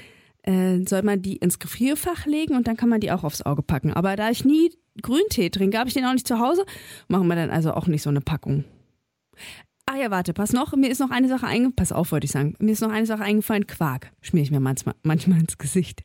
äh, 0.44 0.80
soll 0.86 1.04
man 1.04 1.22
die 1.22 1.38
ins 1.38 1.60
Gefrierfach 1.60 2.26
legen 2.26 2.56
und 2.56 2.68
dann 2.68 2.76
kann 2.76 2.90
man 2.90 3.00
die 3.00 3.12
auch 3.12 3.24
aufs 3.24 3.42
Auge 3.42 3.64
packen. 3.64 3.94
Aber 3.94 4.18
da 4.18 4.30
ich 4.32 4.44
nie 4.44 4.72
Grüntee 5.02 5.50
trinke, 5.50 5.80
habe 5.80 5.88
ich 5.88 5.94
den 5.94 6.04
auch 6.04 6.14
nicht 6.14 6.28
zu 6.28 6.40
Hause, 6.40 6.66
machen 7.08 7.28
wir 7.28 7.36
dann 7.36 7.52
also 7.52 7.74
auch 7.74 7.88
nicht 7.88 8.02
so 8.02 8.10
eine 8.10 8.22
Packung. 8.22 8.66
Ah 9.96 9.98
ja, 9.98 10.12
warte, 10.12 10.34
pass 10.34 10.52
noch, 10.52 10.76
mir 10.76 10.90
ist 10.90 11.00
noch 11.00 11.10
eine 11.10 11.30
Sache 11.30 11.46
eingefallen, 11.46 11.74
pass 11.74 11.94
auf, 11.94 12.12
wollte 12.12 12.26
ich 12.26 12.32
sagen, 12.32 12.56
mir 12.60 12.74
ist 12.74 12.82
noch 12.82 12.92
eine 12.92 13.06
Sache 13.06 13.24
eingefallen, 13.24 13.66
Quark 13.66 14.12
schmiere 14.20 14.44
ich 14.44 14.52
mir 14.52 14.60
manchmal, 14.60 14.94
manchmal 15.04 15.40
ins 15.40 15.58
Gesicht. 15.58 16.04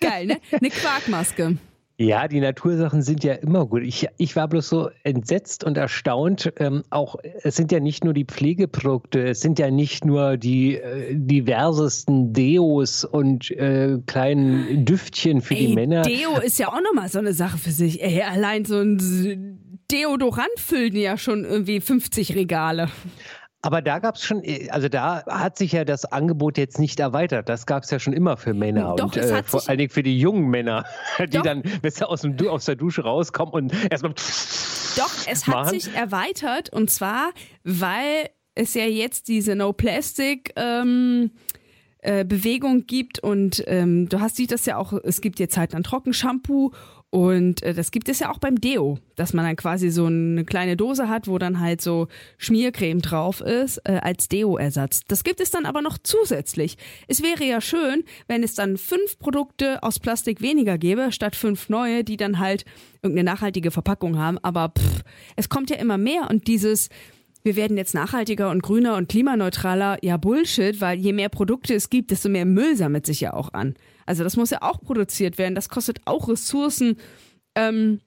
Geil, 0.00 0.26
ne? 0.26 0.38
Eine 0.50 0.70
Quarkmaske. 0.70 1.58
Ja, 1.98 2.28
die 2.28 2.40
Natursachen 2.40 3.02
sind 3.02 3.24
ja 3.24 3.34
immer 3.34 3.66
gut. 3.66 3.82
Ich, 3.82 4.08
ich 4.16 4.36
war 4.36 4.48
bloß 4.48 4.70
so 4.70 4.88
entsetzt 5.02 5.64
und 5.64 5.76
erstaunt. 5.76 6.50
Ähm, 6.56 6.82
auch 6.88 7.16
es 7.42 7.56
sind 7.56 7.72
ja 7.72 7.80
nicht 7.80 8.04
nur 8.04 8.14
die 8.14 8.24
Pflegeprodukte, 8.24 9.22
es 9.28 9.42
sind 9.42 9.58
ja 9.58 9.70
nicht 9.70 10.06
nur 10.06 10.38
die 10.38 10.76
äh, 10.76 11.14
diversesten 11.14 12.32
Deos 12.32 13.04
und 13.04 13.50
äh, 13.50 13.98
kleinen 14.06 14.86
Düftchen 14.86 15.42
für 15.42 15.54
Ey, 15.54 15.66
die 15.66 15.74
Männer. 15.74 16.02
Deo 16.02 16.38
ist 16.38 16.58
ja 16.58 16.68
auch 16.68 16.80
nochmal 16.80 17.10
so 17.10 17.18
eine 17.18 17.34
Sache 17.34 17.58
für 17.58 17.70
sich. 17.70 18.02
Ey, 18.02 18.22
allein 18.22 18.64
so 18.64 18.78
ein 18.80 19.69
Deodorant 19.90 20.58
füllen 20.58 20.96
ja 20.96 21.16
schon 21.16 21.44
irgendwie 21.44 21.80
50 21.80 22.34
Regale. 22.34 22.88
Aber 23.62 23.82
da 23.82 23.98
gab 23.98 24.14
es 24.14 24.24
schon, 24.24 24.42
äh, 24.42 24.68
also 24.70 24.88
da 24.88 25.24
hat 25.26 25.58
sich 25.58 25.72
ja 25.72 25.84
das 25.84 26.06
Angebot 26.06 26.56
jetzt 26.56 26.78
nicht 26.78 26.98
erweitert. 26.98 27.48
Das 27.48 27.66
gab 27.66 27.82
es 27.82 27.90
ja 27.90 27.98
schon 27.98 28.12
immer 28.12 28.36
für 28.36 28.54
Männer 28.54 28.94
Doch, 28.96 29.04
und 29.04 29.16
äh, 29.16 29.32
hat 29.32 29.46
vor 29.46 29.68
allen 29.68 29.78
Dingen 29.78 29.90
für 29.90 30.02
die 30.02 30.18
jungen 30.18 30.48
Männer, 30.48 30.84
die 31.18 31.26
Doch. 31.26 31.42
dann 31.42 31.62
besser 31.82 32.08
aus, 32.08 32.22
dem, 32.22 32.36
aus 32.48 32.64
der 32.64 32.76
Dusche 32.76 33.02
rauskommen 33.02 33.52
und 33.52 33.90
erstmal. 33.90 34.14
Doch, 34.96 35.12
es 35.26 35.46
hat 35.46 35.54
machen. 35.54 35.78
sich 35.78 35.94
erweitert 35.94 36.70
und 36.72 36.90
zwar, 36.90 37.30
weil 37.62 38.30
es 38.54 38.74
ja 38.74 38.84
jetzt 38.84 39.28
diese 39.28 39.54
No 39.54 39.72
Plastic 39.72 40.52
ähm, 40.56 41.30
äh, 41.98 42.24
Bewegung 42.24 42.86
gibt 42.86 43.18
und 43.20 43.62
ähm, 43.66 44.08
du 44.08 44.20
hast 44.20 44.36
siehst 44.36 44.52
das 44.52 44.66
ja 44.66 44.78
auch, 44.78 44.92
es 45.04 45.20
gibt 45.20 45.38
jetzt 45.38 45.56
halt 45.56 45.74
ein 45.74 45.82
Trockenshampoo 45.82 46.72
und 47.10 47.64
äh, 47.64 47.74
das 47.74 47.90
gibt 47.90 48.08
es 48.08 48.20
ja 48.20 48.30
auch 48.30 48.38
beim 48.38 48.60
Deo, 48.60 48.98
dass 49.16 49.32
man 49.32 49.44
dann 49.44 49.56
quasi 49.56 49.90
so 49.90 50.06
eine 50.06 50.44
kleine 50.44 50.76
Dose 50.76 51.08
hat, 51.08 51.26
wo 51.26 51.38
dann 51.38 51.58
halt 51.58 51.80
so 51.80 52.06
Schmiercreme 52.38 53.02
drauf 53.02 53.40
ist 53.40 53.78
äh, 53.78 53.98
als 54.00 54.28
Deo-Ersatz. 54.28 55.02
Das 55.08 55.24
gibt 55.24 55.40
es 55.40 55.50
dann 55.50 55.66
aber 55.66 55.82
noch 55.82 55.98
zusätzlich. 55.98 56.78
Es 57.08 57.20
wäre 57.20 57.44
ja 57.44 57.60
schön, 57.60 58.04
wenn 58.28 58.44
es 58.44 58.54
dann 58.54 58.76
fünf 58.76 59.18
Produkte 59.18 59.82
aus 59.82 59.98
Plastik 59.98 60.40
weniger 60.40 60.78
gäbe, 60.78 61.10
statt 61.10 61.34
fünf 61.34 61.68
neue, 61.68 62.04
die 62.04 62.16
dann 62.16 62.38
halt 62.38 62.64
irgendeine 63.02 63.28
nachhaltige 63.28 63.72
Verpackung 63.72 64.16
haben. 64.16 64.38
Aber 64.38 64.72
pff, 64.78 65.02
es 65.34 65.48
kommt 65.48 65.70
ja 65.70 65.76
immer 65.76 65.98
mehr 65.98 66.30
und 66.30 66.46
dieses 66.46 66.90
wir 67.42 67.56
werden 67.56 67.78
jetzt 67.78 67.94
nachhaltiger 67.94 68.50
und 68.50 68.62
grüner 68.62 68.96
und 68.96 69.08
klimaneutraler, 69.08 69.96
ja 70.02 70.18
Bullshit, 70.18 70.78
weil 70.82 70.98
je 70.98 71.14
mehr 71.14 71.30
Produkte 71.30 71.74
es 71.74 71.88
gibt, 71.88 72.10
desto 72.10 72.28
mehr 72.28 72.44
Müll 72.44 72.76
sammelt 72.76 73.06
sich 73.06 73.22
ja 73.22 73.32
auch 73.32 73.54
an. 73.54 73.74
Also 74.10 74.24
das 74.24 74.36
muss 74.36 74.50
ja 74.50 74.58
auch 74.62 74.80
produziert 74.80 75.38
werden, 75.38 75.54
das 75.54 75.68
kostet 75.68 76.00
auch 76.04 76.28
Ressourcen. 76.28 76.96
Ähm, 77.54 78.00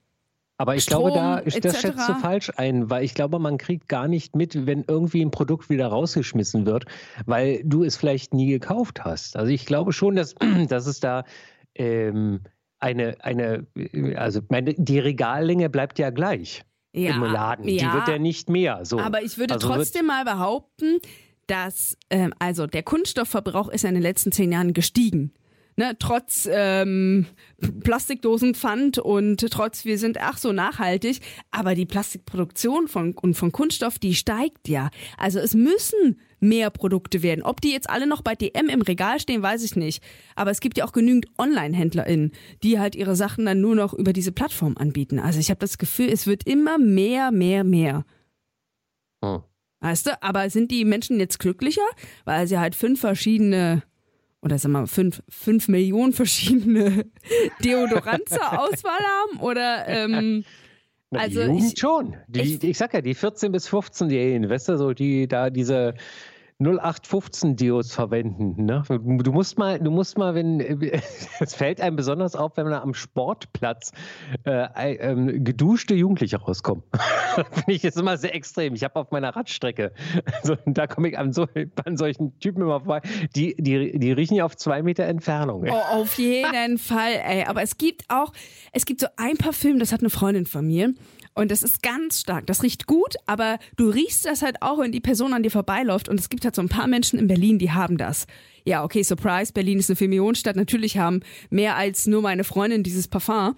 Aber 0.58 0.76
ich 0.76 0.84
Strom, 0.84 1.14
glaube, 1.14 1.18
da 1.18 1.42
das 1.62 1.80
schätzt 1.80 2.10
du 2.10 2.16
falsch 2.16 2.52
ein, 2.58 2.90
weil 2.90 3.06
ich 3.06 3.14
glaube, 3.14 3.40
man 3.40 3.58
kriegt 3.58 3.88
gar 3.88 4.10
nicht 4.10 4.36
mit, 4.36 4.68
wenn 4.68 4.84
irgendwie 4.86 5.22
ein 5.22 5.32
Produkt 5.32 5.70
wieder 5.70 5.88
rausgeschmissen 5.88 6.66
wird, 6.66 6.88
weil 7.26 7.62
du 7.64 7.86
es 7.86 7.96
vielleicht 7.96 8.34
nie 8.34 8.48
gekauft 8.48 9.06
hast. 9.06 9.38
Also 9.38 9.50
ich 9.50 9.66
glaube 9.66 9.94
schon, 9.94 10.18
dass, 10.18 10.36
dass 10.68 10.88
es 10.88 11.00
da 11.00 11.24
ähm, 11.74 12.42
eine, 12.80 13.16
eine, 13.22 13.66
also 14.18 14.42
meine, 14.50 14.74
die 14.74 15.00
Regallänge 15.00 15.70
bleibt 15.70 16.00
ja 16.00 16.10
gleich 16.10 16.66
ja, 16.92 17.16
im 17.16 17.24
Laden. 17.24 17.66
Die 17.66 17.78
ja, 17.78 17.94
wird 17.94 18.10
ja 18.10 18.20
nicht 18.20 18.50
mehr. 18.50 18.84
So. 18.84 19.00
aber 19.00 19.22
ich 19.22 19.38
würde 19.38 19.54
Also 19.54 19.70
trotzdem 19.70 20.08
mal 20.08 20.26
behaupten, 20.26 21.00
dass 21.48 21.98
ähm, 22.10 22.34
also 22.40 22.68
der 22.68 22.84
Kunststoffverbrauch 22.84 23.70
ist 23.70 23.84
ja 23.84 23.88
in 23.88 23.96
den 23.96 24.04
letzten 24.04 24.34
zehn 24.34 24.52
Jahren 24.52 24.74
gestiegen. 24.74 25.32
Ne, 25.76 25.96
trotz 25.98 26.48
ähm, 26.52 27.26
Plastikdosenpfand 27.84 29.00
und 29.00 29.40
trotz 29.50 29.86
wir 29.86 29.98
sind 29.98 30.20
ach 30.20 30.38
so 30.38 30.52
nachhaltig, 30.52 31.20
aber 31.50 31.74
die 31.74 31.88
Plastikproduktion 31.88 32.88
von, 32.88 33.14
und 33.14 33.34
von 33.34 33.52
Kunststoff, 33.52 33.98
die 33.98 34.14
steigt 34.14 34.68
ja. 34.68 34.92
Also 35.18 35.40
es 35.40 35.56
müssen 35.56 36.20
mehr 36.40 36.70
Produkte 36.70 37.24
werden. 37.24 37.44
Ob 37.44 37.62
die 37.62 37.72
jetzt 37.72 37.90
alle 37.90 38.06
noch 38.06 38.22
bei 38.22 38.36
DM 38.36 38.70
im 38.70 38.82
Regal 38.84 39.20
stehen, 39.20 39.42
weiß 39.42 39.64
ich 39.64 39.76
nicht. 39.76 40.04
Aber 40.36 40.52
es 40.52 40.60
gibt 40.60 40.78
ja 40.78 40.86
auch 40.86 40.92
genügend 40.92 41.28
Online-HändlerInnen, 41.40 42.34
die 42.62 42.80
halt 42.80 42.96
ihre 42.96 43.16
Sachen 43.16 43.46
dann 43.46 43.62
nur 43.62 43.76
noch 43.76 43.94
über 43.94 44.14
diese 44.14 44.32
Plattform 44.32 44.78
anbieten. 44.78 45.20
Also 45.20 45.40
ich 45.40 45.50
habe 45.50 45.60
das 45.60 45.78
Gefühl, 45.78 46.10
es 46.10 46.28
wird 46.28 46.46
immer 46.46 46.78
mehr, 46.78 47.32
mehr, 47.32 47.64
mehr. 47.64 48.06
Hm. 49.24 49.42
Weißt 49.80 50.08
du, 50.08 50.22
aber 50.22 50.50
sind 50.50 50.72
die 50.72 50.86
Menschen 50.86 51.20
jetzt 51.20 51.40
glücklicher, 51.40 51.82
weil 52.26 52.48
sie 52.48 52.60
halt 52.60 52.76
fünf 52.76 53.02
verschiedene 53.02 53.84
oder 54.44 54.58
sag 54.60 54.70
mal 54.72 54.88
fünf, 54.88 55.24
fünf 55.30 55.68
Millionen 55.68 56.14
verschiedene 56.14 57.06
Deodorants 57.64 58.32
zur 58.32 58.60
Auswahl 58.60 59.00
haben? 59.00 59.40
Oder 59.40 59.88
ähm, 59.88 60.44
Na, 61.12 61.22
also 61.22 61.42
die 61.42 61.48
Jugend 61.48 61.74
ich- 61.74 61.80
schon. 61.80 62.16
Die, 62.28 62.42
ich- 62.42 62.64
ich, 62.64 62.78
sag 62.78 62.94
ja, 62.94 63.02
die 63.02 63.16
14- 63.16 63.50
bis 63.50 63.70
15-Jährigen, 63.70 64.50
weißt 64.50 64.70
du, 64.70 64.78
so 64.78 64.94
die 64.94 65.28
da 65.28 65.50
diese 65.50 65.94
0815 66.64 67.56
Dios 67.56 67.94
verwenden. 67.94 68.66
Ne? 68.66 68.84
Du 68.90 69.32
musst 69.32 69.58
mal, 69.58 69.80
du 69.80 69.92
musst 69.92 70.18
mal, 70.18 70.34
wenn 70.36 70.60
es 71.40 71.54
fällt 71.56 71.82
einem 71.82 71.96
besonders 71.96 72.36
auf, 72.36 72.58
wenn 72.58 72.66
man 72.66 72.74
am 72.74 72.94
Sportplatz 72.94 73.92
äh, 74.46 74.68
ei- 74.74 74.98
ähm, 75.02 75.44
geduschte 75.44 75.94
Jugendliche 75.94 76.38
rauskommen. 76.38 76.84
Finde 77.52 77.72
ich 77.74 77.84
jetzt 77.84 77.98
immer 77.98 78.18
sehr 78.18 78.34
extrem. 78.36 78.76
Ich 78.76 78.84
habe 78.84 78.96
auf 79.00 79.12
meiner 79.12 79.36
Radstrecke, 79.36 79.92
also, 80.42 80.56
da 80.66 80.88
komme 80.88 81.10
ich 81.10 81.18
an, 81.18 81.34
so, 81.34 81.48
an 81.86 81.98
solchen 81.98 82.38
Typen 82.40 82.62
immer 82.62 82.80
vorbei, 82.80 83.02
die, 83.36 83.56
die, 83.58 83.98
die 84.00 84.12
riechen 84.12 84.36
ja 84.36 84.46
auf 84.46 84.56
zwei 84.56 84.82
Meter 84.84 85.04
Entfernung. 85.06 85.66
Oh, 85.70 85.74
auf 86.02 86.18
jeden 86.18 86.78
Fall, 86.78 87.14
ey. 87.26 87.44
Aber 87.46 87.62
es 87.62 87.78
gibt 87.78 88.04
auch, 88.10 88.32
es 88.72 88.86
gibt 88.86 89.00
so 89.02 89.08
ein 89.18 89.38
Parfüm, 89.38 89.80
das 89.80 89.92
hat 89.92 90.02
eine 90.02 90.10
Freundin 90.10 90.46
von 90.46 90.66
mir. 90.68 90.94
Und 91.36 91.50
das 91.52 91.64
ist 91.64 91.82
ganz 91.82 92.22
stark. 92.22 92.46
Das 92.46 92.62
riecht 92.62 92.86
gut, 92.86 93.16
aber 93.26 93.58
du 93.76 93.90
riechst 93.90 94.26
das 94.26 94.42
halt 94.44 94.62
auch, 94.62 94.80
wenn 94.80 94.92
die 94.92 95.00
Person 95.00 95.34
an 95.34 95.42
dir 95.44 95.50
vorbeiläuft. 95.50 96.08
Und 96.08 96.20
es 96.20 96.30
gibt 96.30 96.46
halt 96.46 96.56
so 96.56 96.62
ein 96.62 96.70
paar 96.70 96.88
Menschen 96.88 97.18
in 97.18 97.28
Berlin, 97.28 97.58
die 97.58 97.72
haben 97.72 97.98
das. 97.98 98.28
Ja, 98.66 98.84
okay, 98.84 99.02
Surprise, 99.04 99.52
Berlin 99.52 99.80
ist 99.80 99.90
eine 99.90 99.96
Vier-Millionen-Stadt. 99.96 100.56
Natürlich 100.56 100.98
haben 100.98 101.22
mehr 101.50 101.76
als 101.76 102.06
nur 102.06 102.22
meine 102.22 102.44
Freundin 102.44 102.84
dieses 102.84 103.08
Parfum. 103.08 103.56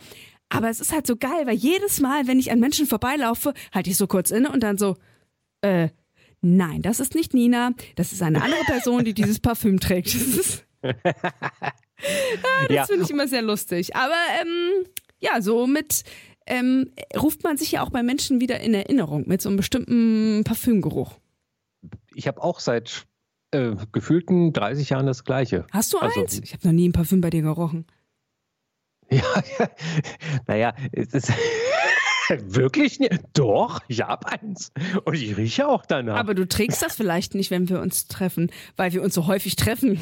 Aber 0.49 0.69
es 0.69 0.79
ist 0.79 0.93
halt 0.93 1.05
so 1.05 1.15
geil, 1.17 1.45
weil 1.45 1.55
jedes 1.55 1.99
Mal, 1.99 2.27
wenn 2.27 2.39
ich 2.39 2.51
an 2.51 2.59
Menschen 2.59 2.85
vorbeilaufe, 2.85 3.53
halte 3.73 3.89
ich 3.89 3.97
so 3.97 4.07
kurz 4.07 4.31
inne 4.31 4.51
und 4.51 4.61
dann 4.61 4.77
so, 4.77 4.95
äh, 5.61 5.89
nein, 6.41 6.81
das 6.81 6.99
ist 6.99 7.13
nicht 7.15 7.33
Nina. 7.33 7.71
Das 7.95 8.13
ist 8.13 8.21
eine 8.21 8.41
andere 8.41 8.63
Person, 8.65 9.03
die 9.03 9.13
dieses 9.13 9.39
Parfüm 9.39 9.79
trägt. 9.79 10.13
Das 10.13 10.21
ist 10.21 10.65
das 10.81 12.69
Ja. 12.69 12.85
finde 12.85 13.03
ich 13.03 13.09
immer 13.11 13.27
sehr 13.27 13.41
lustig. 13.41 13.95
Aber 13.95 14.13
ähm, 14.41 14.85
ja, 15.19 15.41
so 15.41 15.67
mit 15.67 16.03
ähm, 16.47 16.91
ruft 17.15 17.43
man 17.43 17.57
sich 17.57 17.71
ja 17.73 17.83
auch 17.83 17.89
bei 17.89 18.03
Menschen 18.03 18.39
wieder 18.39 18.59
in 18.59 18.73
Erinnerung 18.73 19.27
mit 19.27 19.41
so 19.41 19.49
einem 19.49 19.57
bestimmten 19.57 20.43
Parfümgeruch. 20.43 21.19
Ich 22.13 22.27
habe 22.27 22.41
auch 22.43 22.59
seit 22.59 23.05
äh, 23.51 23.75
gefühlten 23.91 24.53
30 24.53 24.89
Jahren 24.89 25.05
das 25.05 25.23
Gleiche. 25.23 25.65
Hast 25.71 25.93
du 25.93 25.99
Also- 25.99 26.21
eins? 26.21 26.39
Ich 26.39 26.53
habe 26.53 26.67
noch 26.67 26.73
nie 26.73 26.87
ein 26.89 26.93
Parfüm 26.93 27.21
bei 27.21 27.29
dir 27.29 27.41
gerochen. 27.41 27.85
Ja, 29.11 29.21
naja, 30.47 30.73
es 30.91 31.13
ist 31.13 31.31
wirklich 32.47 32.99
nicht. 32.99 33.19
Doch, 33.33 33.81
ich 33.87 34.01
habe 34.01 34.27
eins. 34.31 34.71
Und 35.03 35.13
ich 35.15 35.35
rieche 35.37 35.67
auch 35.67 35.85
danach. 35.85 36.17
Aber 36.17 36.33
du 36.33 36.47
trägst 36.47 36.81
das 36.81 36.95
vielleicht 36.95 37.35
nicht, 37.35 37.51
wenn 37.51 37.69
wir 37.69 37.81
uns 37.81 38.07
treffen, 38.07 38.51
weil 38.75 38.93
wir 38.93 39.01
uns 39.03 39.13
so 39.13 39.27
häufig 39.27 39.55
treffen. 39.55 39.99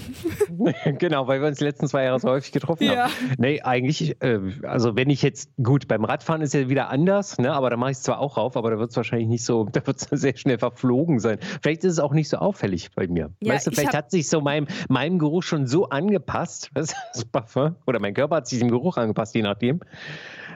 genau, 0.99 1.27
weil 1.27 1.41
wir 1.41 1.47
uns 1.47 1.57
die 1.57 1.63
letzten 1.65 1.87
zwei 1.87 2.03
Jahre 2.05 2.19
so 2.19 2.29
häufig 2.29 2.51
getroffen 2.51 2.83
Ja. 2.85 3.05
haben. 3.05 3.11
Nee, 3.37 3.61
eigentlich, 3.61 4.21
äh, 4.21 4.39
also 4.63 4.95
wenn 4.95 5.09
ich 5.09 5.21
jetzt, 5.21 5.49
gut, 5.61 5.87
beim 5.87 6.05
Radfahren 6.05 6.41
ist 6.41 6.53
ja 6.53 6.69
wieder 6.69 6.89
anders, 6.89 7.37
ne? 7.37 7.51
aber 7.53 7.69
da 7.69 7.77
mache 7.77 7.91
ich 7.91 7.97
es 7.97 8.03
zwar 8.03 8.19
auch 8.19 8.37
rauf, 8.37 8.55
aber 8.57 8.71
da 8.71 8.79
wird 8.79 8.91
es 8.91 8.97
wahrscheinlich 8.97 9.27
nicht 9.27 9.45
so, 9.45 9.65
da 9.71 9.85
wird 9.85 9.97
es 9.97 10.07
sehr 10.21 10.37
schnell 10.37 10.59
verflogen 10.59 11.19
sein. 11.19 11.39
Vielleicht 11.61 11.83
ist 11.83 11.93
es 11.93 11.99
auch 11.99 12.13
nicht 12.13 12.29
so 12.29 12.37
auffällig 12.37 12.91
bei 12.95 13.07
mir. 13.07 13.31
Ja, 13.41 13.53
weißt 13.53 13.67
du, 13.67 13.71
ich 13.71 13.75
vielleicht 13.77 13.93
hab- 13.93 14.05
hat 14.05 14.11
sich 14.11 14.29
so 14.29 14.41
meinem, 14.41 14.67
meinem 14.89 15.19
Geruch 15.19 15.43
schon 15.43 15.67
so 15.67 15.89
angepasst, 15.89 16.69
das 16.73 16.93
Parfum, 17.31 17.75
oder 17.85 17.99
mein 17.99 18.13
Körper 18.13 18.37
hat 18.37 18.47
sich 18.47 18.59
dem 18.59 18.69
Geruch 18.69 18.97
angepasst, 18.97 19.35
je 19.35 19.41
nachdem. 19.41 19.81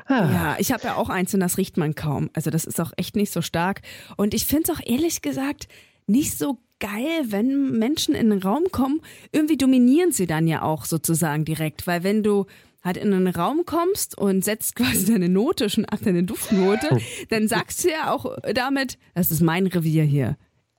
Ah. 0.08 0.32
Ja, 0.32 0.56
ich 0.60 0.72
habe 0.72 0.84
ja 0.84 0.96
auch 0.96 1.10
eins 1.10 1.34
und 1.34 1.42
das 1.42 1.58
riecht 1.58 1.78
man 1.78 1.96
kaum. 1.96 2.30
Also 2.34 2.50
das 2.50 2.66
ist 2.66 2.80
auch 2.80 2.92
echt 2.98 3.16
nicht 3.16 3.32
so 3.32 3.42
stark. 3.42 3.82
Und 4.16 4.34
ich 4.34 4.46
finde 4.46 4.72
es 4.72 4.78
auch 4.78 4.82
ehrlich 4.86 5.22
gesagt 5.22 5.68
nicht 6.08 6.38
so 6.38 6.60
geil, 6.80 7.26
wenn 7.26 7.78
Menschen 7.78 8.16
in 8.16 8.30
den 8.30 8.42
Raum 8.42 8.66
kommen. 8.72 9.02
Irgendwie 9.32 9.58
dominieren 9.58 10.12
sie 10.12 10.28
dann 10.28 10.48
ja 10.48 10.62
auch 10.62 10.86
sozusagen 10.86 11.44
direkt. 11.44 11.88
Weil 11.88 12.04
wenn 12.04 12.24
du 12.24 12.46
halt 12.84 12.98
in 12.98 13.14
einen 13.14 13.28
Raum 13.28 13.64
kommst 13.66 14.18
und 14.18 14.46
setzt 14.46 14.76
quasi 14.78 15.06
deine 15.06 15.30
Note 15.30 15.70
schon 15.70 15.86
ab, 15.86 16.00
deine 16.04 16.24
Duftnote, 16.24 17.00
dann 17.30 17.48
sagst 17.48 17.84
du 17.84 17.90
ja 17.90 18.12
auch 18.12 18.38
damit, 18.54 18.98
das 19.14 19.32
ist 19.32 19.42
mein 19.42 19.68
Revier 19.68 20.04
hier. 20.04 20.38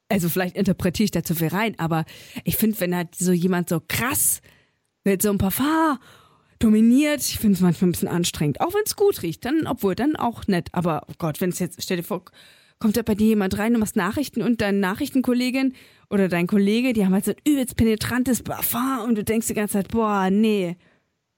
Also 0.08 0.30
vielleicht 0.30 0.56
interpretiere 0.56 1.04
ich 1.04 1.10
da 1.10 1.22
zu 1.22 1.34
viel 1.34 1.48
rein, 1.48 1.74
aber 1.78 2.06
ich 2.44 2.56
finde, 2.56 2.80
wenn 2.80 2.96
halt 2.96 3.14
so 3.14 3.30
jemand 3.30 3.68
so 3.68 3.82
krass 3.86 4.40
mit 5.04 5.20
so 5.20 5.28
einem 5.28 5.36
Parfum 5.36 5.98
dominiert. 6.58 7.20
Ich 7.20 7.38
finde 7.38 7.54
es 7.54 7.60
manchmal 7.60 7.88
ein 7.88 7.92
bisschen 7.92 8.08
anstrengend. 8.08 8.60
Auch 8.60 8.74
wenn 8.74 8.82
es 8.84 8.96
gut 8.96 9.22
riecht, 9.22 9.44
dann, 9.44 9.66
obwohl, 9.66 9.94
dann 9.94 10.16
auch 10.16 10.46
nett. 10.46 10.68
Aber 10.72 11.02
oh 11.08 11.14
Gott, 11.18 11.40
wenn 11.40 11.50
es 11.50 11.58
jetzt, 11.58 11.82
stell 11.82 11.98
dir 11.98 12.02
vor, 12.02 12.24
kommt 12.78 12.96
da 12.96 13.02
bei 13.02 13.14
dir 13.14 13.28
jemand 13.28 13.58
rein, 13.58 13.72
du 13.72 13.78
machst 13.78 13.96
Nachrichten 13.96 14.42
und 14.42 14.60
deine 14.60 14.78
Nachrichtenkollegin 14.78 15.74
oder 16.10 16.28
dein 16.28 16.46
Kollege, 16.46 16.92
die 16.92 17.04
haben 17.04 17.12
halt 17.12 17.24
so 17.24 17.32
ein 17.32 17.36
übelst 17.46 17.76
penetrantes 17.76 18.42
Parfum 18.42 19.00
und 19.06 19.16
du 19.16 19.24
denkst 19.24 19.48
die 19.48 19.54
ganze 19.54 19.74
Zeit, 19.74 19.88
boah, 19.88 20.30
nee. 20.30 20.76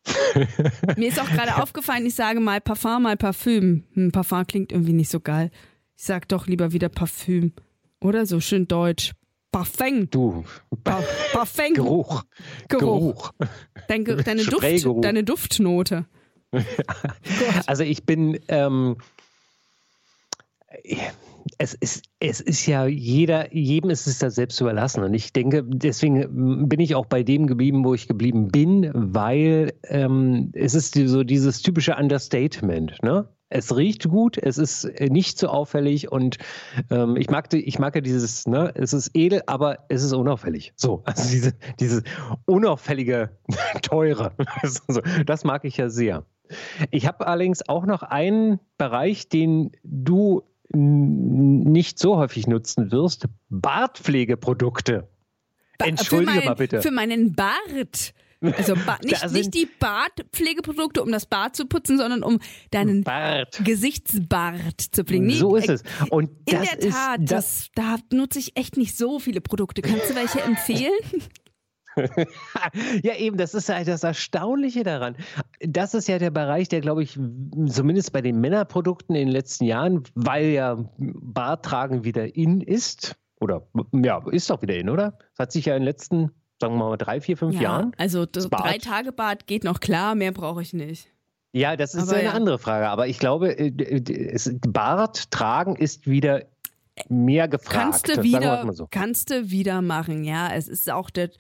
Mir 0.96 1.09
ist 1.09 1.20
auch 1.20 1.30
gerade 1.30 1.62
aufgefallen, 1.62 2.06
ich 2.06 2.14
sage 2.14 2.40
mal 2.40 2.61
Parfum, 2.61 3.02
mal 3.02 3.16
Parfüm. 3.16 3.85
Hm, 3.94 4.12
Parfum 4.12 4.46
klingt 4.46 4.72
irgendwie 4.72 4.92
nicht 4.92 5.11
so 5.11 5.20
geil. 5.20 5.50
Ich 5.96 6.04
sag 6.04 6.28
doch 6.28 6.46
lieber 6.46 6.72
wieder 6.72 6.88
Parfüm. 6.88 7.52
Oder 8.00 8.24
so 8.24 8.40
schön 8.40 8.66
deutsch. 8.66 9.12
Parfum. 9.52 10.08
Du, 10.10 10.44
Pa 10.84 11.02
Parfum. 11.32 11.74
Geruch. 11.74 12.22
Geruch. 12.68 13.32
Dein, 13.88 14.04
deine, 14.04 14.44
Duft, 14.44 15.04
deine 15.04 15.24
Duftnote. 15.24 16.06
Also 17.66 17.84
ich 17.84 18.04
bin, 18.04 18.40
ähm, 18.48 18.96
es 21.58 21.74
ist, 21.74 22.04
es 22.18 22.40
ist 22.40 22.66
ja 22.66 22.86
jeder, 22.86 23.54
jedem 23.54 23.90
ist 23.90 24.06
es 24.06 24.18
da 24.18 24.30
selbst 24.30 24.60
überlassen. 24.60 25.02
Und 25.02 25.14
ich 25.14 25.32
denke, 25.32 25.64
deswegen 25.64 26.68
bin 26.68 26.80
ich 26.80 26.94
auch 26.94 27.06
bei 27.06 27.22
dem 27.22 27.46
geblieben, 27.46 27.84
wo 27.84 27.94
ich 27.94 28.08
geblieben 28.08 28.48
bin, 28.48 28.90
weil 28.94 29.72
ähm, 29.84 30.50
es 30.54 30.74
ist 30.74 30.94
so 30.94 31.22
dieses 31.22 31.62
typische 31.62 31.96
Understatement, 31.96 33.02
ne? 33.02 33.28
Es 33.52 33.76
riecht 33.76 34.08
gut, 34.08 34.38
es 34.38 34.58
ist 34.58 34.84
äh, 34.84 35.10
nicht 35.10 35.36
so 35.36 35.48
auffällig 35.48 36.10
und 36.10 36.38
ähm, 36.90 37.16
ich 37.16 37.28
mag, 37.30 37.52
ich 37.52 37.78
mag 37.80 37.96
ja 37.96 38.00
dieses, 38.00 38.46
ne, 38.46 38.72
es 38.76 38.92
ist 38.92 39.10
edel, 39.14 39.42
aber 39.46 39.84
es 39.88 40.04
ist 40.04 40.12
unauffällig. 40.12 40.72
So, 40.76 41.02
also 41.04 41.28
diese, 41.28 41.54
diese 41.80 42.02
unauffällige, 42.46 43.30
teure. 43.82 44.32
das 45.26 45.44
mag 45.44 45.64
ich 45.64 45.76
ja 45.76 45.90
sehr. 45.90 46.24
Ich 46.90 47.06
habe 47.06 47.26
allerdings 47.26 47.68
auch 47.68 47.86
noch 47.86 48.02
einen 48.02 48.60
Bereich, 48.78 49.28
den 49.28 49.72
du 49.82 50.42
nicht 50.72 51.98
so 51.98 52.16
häufig 52.16 52.46
nutzen 52.46 52.92
wirst: 52.92 53.26
Bartpflegeprodukte. 53.48 55.08
Entschuldige 55.78 56.38
mein, 56.38 56.44
mal 56.44 56.54
bitte. 56.54 56.82
Für 56.82 56.90
meinen 56.90 57.34
Bart. 57.34 58.14
Also 58.42 58.74
nicht, 59.05 59.33
nicht 59.33 59.55
die 59.55 59.68
Bartpflegeprodukte, 59.79 61.03
um 61.03 61.12
das 61.12 61.26
Bart 61.26 61.57
zu 61.57 61.66
putzen, 61.66 61.98
sondern 61.98 62.22
um 62.22 62.40
deinen 62.70 63.05
Bart. 63.05 63.61
Gesichtsbart 63.64 64.81
zu 64.81 65.05
pflegen. 65.05 65.26
Nee, 65.26 65.35
so 65.35 65.57
ist 65.57 65.68
es. 65.68 65.83
Und 66.11 66.31
in 66.46 66.57
das 66.57 66.70
der 66.70 66.90
Tat, 66.90 67.20
ist, 67.20 67.33
das, 67.33 67.70
das, 67.74 68.00
da 68.11 68.16
nutze 68.16 68.38
ich 68.38 68.57
echt 68.57 68.76
nicht 68.76 68.96
so 68.96 69.18
viele 69.18 69.40
Produkte. 69.40 69.83
Kannst 69.83 70.11
du 70.11 70.14
welche 70.14 70.40
empfehlen? 70.40 70.92
ja, 73.03 73.14
eben, 73.16 73.37
das 73.37 73.55
ist 73.55 73.68
ja 73.68 73.83
das 73.83 74.05
Erstaunliche 74.05 74.85
daran. 74.85 75.16
Das 75.61 75.94
ist 75.94 76.09
ja 76.09 76.18
der 76.18 76.31
Bereich, 76.31 76.68
der, 76.68 76.81
glaube 76.81 77.03
ich, 77.03 77.18
zumindest 77.66 78.12
bei 78.12 78.20
den 78.20 78.40
Männerprodukten 78.40 79.14
in 79.14 79.26
den 79.26 79.33
letzten 79.33 79.64
Jahren, 79.64 80.03
weil 80.14 80.46
ja 80.46 80.76
Barttragen 80.98 82.05
wieder 82.05 82.35
in 82.35 82.61
ist, 82.61 83.16
oder 83.40 83.66
ja, 83.92 84.22
ist 84.31 84.50
doch 84.50 84.62
wieder 84.62 84.76
in, 84.76 84.90
oder? 84.90 85.18
Das 85.33 85.38
hat 85.38 85.53
sich 85.53 85.66
ja 85.66 85.74
in 85.74 85.81
den 85.81 85.87
letzten, 85.87 86.31
sagen 86.60 86.74
wir 86.76 86.88
mal, 86.90 86.96
drei, 86.96 87.20
vier, 87.20 87.36
fünf 87.36 87.54
ja, 87.54 87.62
Jahren. 87.62 87.92
Also 87.96 88.26
drei 88.26 88.78
Tage 88.78 89.12
Bad 89.12 89.46
geht 89.46 89.64
noch 89.64 89.80
klar, 89.80 90.14
mehr 90.14 90.32
brauche 90.32 90.62
ich 90.62 90.72
nicht. 90.72 91.08
Ja, 91.52 91.76
das 91.76 91.94
ist 91.94 92.08
Aber 92.08 92.18
eine 92.18 92.24
ja. 92.24 92.32
andere 92.32 92.58
Frage. 92.58 92.88
Aber 92.88 93.08
ich 93.08 93.18
glaube, 93.18 93.58
äh, 93.58 94.30
es- 94.32 94.54
Bart 94.68 95.30
tragen 95.30 95.74
ist 95.76 96.06
wieder 96.06 96.44
mehr 97.08 97.48
gefragt. 97.48 97.76
Kannst 97.76 98.08
du 98.08 98.22
wieder, 98.22 98.72
so. 98.72 98.86
kannst 98.90 99.30
du 99.30 99.50
wieder 99.50 99.82
machen, 99.82 100.22
ja. 100.22 100.52
Es 100.54 100.68
ist 100.68 100.90
auch 100.90 101.10
der 101.10 101.30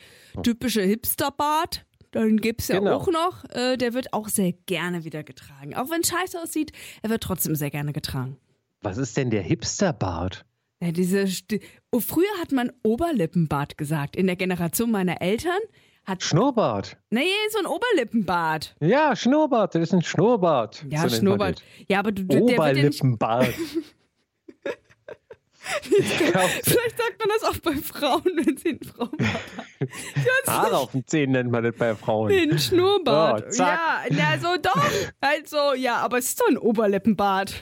typische 0.42 0.82
Hipsterbart. 0.82 1.84
Dann 2.12 2.38
gibt 2.38 2.62
es 2.62 2.68
ja 2.68 2.78
Genau. 2.80 2.96
auch 2.96 3.06
noch, 3.08 3.44
äh, 3.50 3.76
der 3.76 3.94
wird 3.94 4.12
auch 4.12 4.28
sehr 4.28 4.52
gerne 4.66 5.04
wieder 5.04 5.22
getragen. 5.22 5.76
Auch 5.76 5.90
wenn 5.90 6.00
es 6.00 6.08
scheiße 6.08 6.40
aussieht, 6.42 6.72
er 7.02 7.10
wird 7.10 7.22
trotzdem 7.22 7.54
sehr 7.54 7.70
gerne 7.70 7.92
getragen. 7.92 8.36
Was 8.82 8.96
ist 8.98 9.16
denn 9.16 9.30
der 9.30 9.42
Hipsterbart? 9.42 10.44
Ja, 10.82 10.92
diese 10.92 11.24
Sti- 11.26 11.60
oh, 11.92 12.00
früher 12.00 12.30
hat 12.40 12.52
man 12.52 12.72
Oberlippenbart 12.82 13.76
gesagt. 13.76 14.16
In 14.16 14.26
der 14.26 14.36
Generation 14.36 14.90
meiner 14.90 15.20
Eltern 15.20 15.58
hat. 16.06 16.22
Schnurrbart. 16.22 16.96
Nee, 17.10 17.26
so 17.50 17.58
ein 17.58 17.66
Oberlippenbart. 17.66 18.74
Ja, 18.80 19.14
Schnurrbart, 19.14 19.74
das 19.74 19.82
ist 19.82 19.92
ein 19.92 20.02
Schnurrbart. 20.02 20.84
Ja, 20.88 21.06
So 21.08 21.16
Schnurrbart. 21.16 21.62
Ja, 21.88 21.98
aber 21.98 22.12
du, 22.12 22.22
Oberlippenbart. 22.34 23.52
Vielleicht 25.62 26.96
sagt 26.98 27.18
man 27.18 27.28
das 27.28 27.44
auch 27.44 27.58
bei 27.58 27.74
Frauen, 27.74 28.24
wenn 28.44 28.56
sie 28.56 28.70
einen 28.70 28.82
Frauenbart 28.82 29.20
haben. 29.28 30.46
Haare 30.46 30.76
auf 30.78 30.92
den 30.92 31.06
Zähnen 31.06 31.32
nennt 31.32 31.50
man 31.50 31.62
das 31.62 31.76
bei 31.76 31.94
Frauen. 31.94 32.30
Den 32.30 32.58
Schnurrbart. 32.58 33.52
Zack. 33.54 33.78
ja, 34.10 34.16
na 34.34 34.38
so 34.40 34.56
doch. 34.60 34.90
Also, 35.20 35.74
ja, 35.76 35.96
aber 35.98 36.18
es 36.18 36.28
ist 36.28 36.40
doch 36.40 36.48
ein 36.48 36.56
Oberlippenbart. 36.58 37.54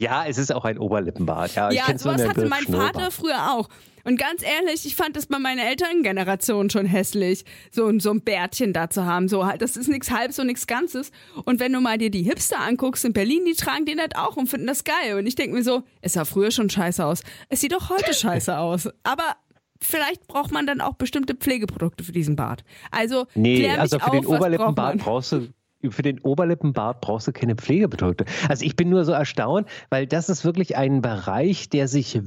Ja, 0.00 0.24
es 0.26 0.38
ist 0.38 0.52
auch 0.52 0.64
ein 0.64 0.78
Oberlippenbart. 0.78 1.54
Ja, 1.54 1.70
ich 1.70 1.76
ja, 1.76 1.84
nur 1.88 1.98
sowas 1.98 2.26
hatte 2.26 2.46
mein. 2.46 2.64
Vater 2.64 3.10
früher 3.10 3.52
auch. 3.52 3.68
Und 4.02 4.18
ganz 4.18 4.42
ehrlich, 4.42 4.86
ich 4.86 4.96
fand 4.96 5.14
das 5.14 5.26
bei 5.26 5.38
meiner 5.38 5.62
Elterngeneration 5.64 6.70
schon 6.70 6.86
hässlich, 6.86 7.44
so, 7.70 7.86
ein- 7.86 8.00
so 8.00 8.10
ein 8.10 8.22
Bärtchen 8.22 8.72
da 8.72 8.88
zu 8.88 9.04
haben. 9.04 9.28
So 9.28 9.44
halt, 9.44 9.60
das 9.60 9.76
ist 9.76 9.88
nichts 9.88 10.10
Halbes 10.10 10.38
und 10.38 10.46
nichts 10.46 10.66
Ganzes. 10.66 11.10
Und 11.44 11.60
wenn 11.60 11.70
du 11.74 11.80
mal 11.82 11.98
dir 11.98 12.10
die 12.10 12.22
Hipster 12.22 12.60
anguckst 12.60 13.04
in 13.04 13.12
Berlin, 13.12 13.44
die 13.46 13.52
tragen 13.52 13.84
den 13.84 14.00
halt 14.00 14.16
auch 14.16 14.36
und 14.38 14.46
finden 14.48 14.66
das 14.66 14.84
geil. 14.84 15.18
Und 15.18 15.26
ich 15.26 15.34
denke 15.34 15.54
mir 15.54 15.62
so, 15.62 15.82
es 16.00 16.14
sah 16.14 16.24
früher 16.24 16.50
schon 16.50 16.70
scheiße 16.70 17.04
aus. 17.04 17.22
Es 17.50 17.60
sieht 17.60 17.72
doch 17.72 17.90
heute 17.90 18.14
scheiße 18.14 18.56
aus. 18.56 18.88
Aber 19.02 19.36
vielleicht 19.82 20.26
braucht 20.28 20.50
man 20.50 20.66
dann 20.66 20.80
auch 20.80 20.94
bestimmte 20.94 21.34
Pflegeprodukte 21.34 22.04
für 22.04 22.12
diesen 22.12 22.36
Bart. 22.36 22.64
Also, 22.90 23.26
Nee, 23.34 23.68
also 23.68 23.98
für 23.98 24.06
auf, 24.06 24.10
den 24.12 24.26
Oberlippenbart 24.26 24.96
brauchst 24.98 25.32
du 25.32 25.48
für 25.88 26.02
den 26.02 26.20
Oberlippenbart 26.20 27.00
brauchst 27.00 27.28
du 27.28 27.32
keine 27.32 27.56
Pflegeprodukte. 27.56 28.26
Also 28.48 28.64
ich 28.64 28.76
bin 28.76 28.90
nur 28.90 29.04
so 29.04 29.12
erstaunt, 29.12 29.68
weil 29.88 30.06
das 30.06 30.28
ist 30.28 30.44
wirklich 30.44 30.76
ein 30.76 31.00
Bereich, 31.00 31.70
der 31.70 31.88
sich 31.88 32.20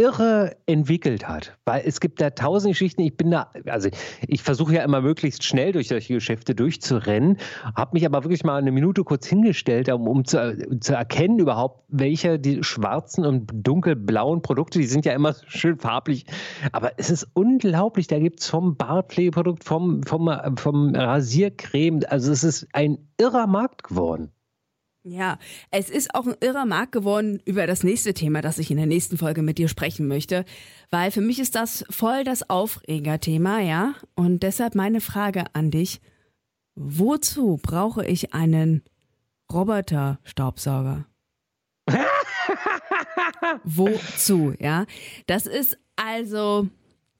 irre 0.00 0.56
entwickelt 0.64 1.28
hat. 1.28 1.58
Weil 1.66 1.82
es 1.84 2.00
gibt 2.00 2.22
da 2.22 2.30
tausend 2.30 2.72
Geschichten. 2.72 3.02
Ich 3.02 3.18
bin 3.18 3.30
da, 3.30 3.50
also 3.66 3.90
ich 4.26 4.42
versuche 4.42 4.74
ja 4.74 4.82
immer 4.82 5.02
möglichst 5.02 5.44
schnell 5.44 5.72
durch 5.72 5.88
solche 5.88 6.14
Geschäfte 6.14 6.54
durchzurennen, 6.54 7.36
habe 7.76 7.90
mich 7.92 8.06
aber 8.06 8.24
wirklich 8.24 8.42
mal 8.42 8.56
eine 8.56 8.72
Minute 8.72 9.04
kurz 9.04 9.26
hingestellt, 9.26 9.90
um, 9.90 10.08
um 10.08 10.24
zu, 10.24 10.56
zu 10.80 10.94
erkennen 10.94 11.38
überhaupt, 11.38 11.84
welche 11.88 12.38
die 12.38 12.64
schwarzen 12.64 13.26
und 13.26 13.50
dunkelblauen 13.52 14.40
Produkte, 14.40 14.78
die 14.78 14.86
sind 14.86 15.04
ja 15.04 15.12
immer 15.12 15.34
schön 15.46 15.78
farblich, 15.78 16.24
aber 16.72 16.92
es 16.96 17.10
ist 17.10 17.28
unglaublich, 17.34 18.06
da 18.06 18.18
gibt 18.18 18.40
es 18.40 18.48
vom 18.48 18.76
Bartpflegeprodukt, 18.76 19.64
vom, 19.64 20.02
vom, 20.04 20.30
vom 20.56 20.94
Rasiercreme, 20.94 22.00
also 22.08 22.32
es 22.32 22.42
ist 22.42 22.68
ein 22.72 22.96
irrer 23.18 23.46
Markt 23.46 23.82
geworden. 23.82 24.32
Ja, 25.10 25.40
es 25.72 25.90
ist 25.90 26.14
auch 26.14 26.24
ein 26.24 26.36
irrer 26.40 26.66
Markt 26.66 26.92
geworden 26.92 27.42
über 27.44 27.66
das 27.66 27.82
nächste 27.82 28.14
Thema, 28.14 28.42
das 28.42 28.58
ich 28.58 28.70
in 28.70 28.76
der 28.76 28.86
nächsten 28.86 29.18
Folge 29.18 29.42
mit 29.42 29.58
dir 29.58 29.66
sprechen 29.66 30.06
möchte, 30.06 30.44
weil 30.88 31.10
für 31.10 31.20
mich 31.20 31.40
ist 31.40 31.56
das 31.56 31.84
voll 31.90 32.22
das 32.22 32.48
Aufregerthema, 32.48 33.58
ja? 33.58 33.94
Und 34.14 34.44
deshalb 34.44 34.76
meine 34.76 35.00
Frage 35.00 35.46
an 35.52 35.72
dich, 35.72 36.00
wozu 36.76 37.58
brauche 37.60 38.06
ich 38.06 38.34
einen 38.34 38.84
Roboter-Staubsauger? 39.52 41.06
wozu, 43.64 44.54
ja? 44.60 44.86
Das 45.26 45.46
ist 45.46 45.76
also, 45.96 46.68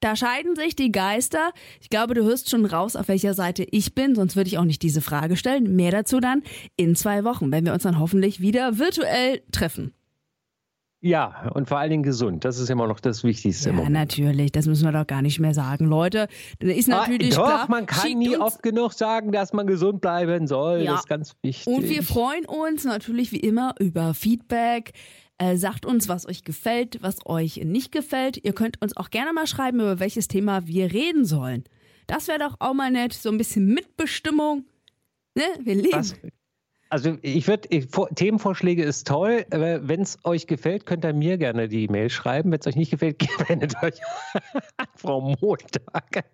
da 0.01 0.17
scheiden 0.17 0.57
sich 0.57 0.75
die 0.77 0.93
Geister. 0.93 1.53
Ich 1.81 1.91
glaube, 1.91 2.15
du 2.15 2.25
hörst 2.25 2.51
schon 2.51 2.65
raus, 2.65 2.97
auf 2.97 3.09
welcher 3.09 3.35
Seite 3.35 3.67
ich 3.71 3.95
bin, 3.95 4.15
sonst 4.15 4.37
würde 4.37 4.49
ich 4.49 4.59
auch 4.59 4.65
nicht 4.65 4.83
diese 4.83 5.01
Frage 5.01 5.37
stellen. 5.37 5.77
Mehr 5.77 5.91
dazu 5.91 6.21
dann 6.21 6.43
in 6.77 6.97
zwei 6.97 7.25
Wochen, 7.25 7.53
wenn 7.53 7.65
wir 7.65 7.73
uns 7.73 7.83
dann 7.83 7.99
hoffentlich 7.99 8.41
wieder 8.41 8.79
virtuell 8.79 9.43
treffen. 9.53 9.93
Ja, 11.03 11.51
und 11.55 11.67
vor 11.67 11.79
allen 11.79 11.91
Dingen 11.91 12.03
gesund. 12.03 12.45
Das 12.45 12.59
ist 12.59 12.69
immer 12.69 12.87
noch 12.87 13.01
das 13.01 13.25
Wichtigste. 13.25 13.71
Ja, 13.71 13.89
natürlich, 13.89 14.53
das 14.53 14.67
müssen 14.67 14.85
wir 14.85 14.93
doch 14.93 15.07
gar 15.07 15.23
nicht 15.23 15.41
mehr 15.41 15.55
sagen. 15.55 15.87
Leute, 15.87 16.29
da 16.59 16.69
ist 16.69 16.89
natürlich 16.89 17.39
ah, 17.39 17.41
doch, 17.41 17.47
klar. 17.47 17.71
man 17.71 17.87
kann 17.87 18.19
nie 18.19 18.37
oft 18.37 18.63
genug 18.63 18.93
sagen, 18.93 19.33
dass 19.33 19.55
man 19.55 19.67
gesund 19.67 20.03
bleiben 20.03 20.47
soll. 20.47 20.81
Ja. 20.81 20.93
Das 20.93 21.01
ist 21.01 21.09
ganz 21.09 21.37
wichtig. 21.41 21.67
Und 21.67 21.89
wir 21.89 22.03
freuen 22.03 22.45
uns 22.45 22.85
natürlich 22.85 23.33
wie 23.33 23.41
immer 23.41 23.75
über 23.79 24.13
Feedback. 24.13 24.93
Äh, 25.41 25.57
sagt 25.57 25.87
uns, 25.87 26.07
was 26.07 26.29
euch 26.29 26.45
gefällt, 26.45 26.99
was 27.01 27.25
euch 27.25 27.63
nicht 27.65 27.93
gefällt. 27.93 28.45
Ihr 28.45 28.53
könnt 28.53 28.83
uns 28.83 28.95
auch 28.99 29.09
gerne 29.09 29.33
mal 29.33 29.47
schreiben, 29.47 29.81
über 29.81 29.99
welches 29.99 30.29
Thema 30.29 30.67
wir 30.67 30.93
reden 30.93 31.25
sollen. 31.25 31.65
Das 32.07 32.29
wäre 32.29 32.39
doch 32.39 32.57
auch 32.59 32.75
mal 32.75 32.91
nett, 32.91 33.15
so 33.15 33.31
ein 33.31 33.39
bisschen 33.39 33.65
Mitbestimmung. 33.67 34.67
Ne? 35.35 35.45
Wir 35.63 35.77
leben. 35.77 35.93
Was? 35.93 36.15
Also 36.91 37.17
ich 37.23 37.49
würde, 37.49 37.69
Themenvorschläge 38.17 38.83
ist 38.83 39.07
toll. 39.07 39.47
Wenn 39.49 40.03
es 40.03 40.19
euch 40.25 40.47
gefällt, 40.47 40.85
könnt 40.85 41.07
ihr 41.07 41.15
mir 41.15 41.39
gerne 41.39 41.69
die 41.69 41.89
Mail 41.89 42.11
schreiben. 42.11 42.53
Wenn 42.53 42.61
es 42.61 42.67
euch 42.67 42.77
nicht 42.77 42.91
gefällt, 42.91 43.23
wendet 43.49 43.83
euch 43.83 43.95
an 44.77 44.89
Frau 44.95 45.21
Montag. 45.41 46.25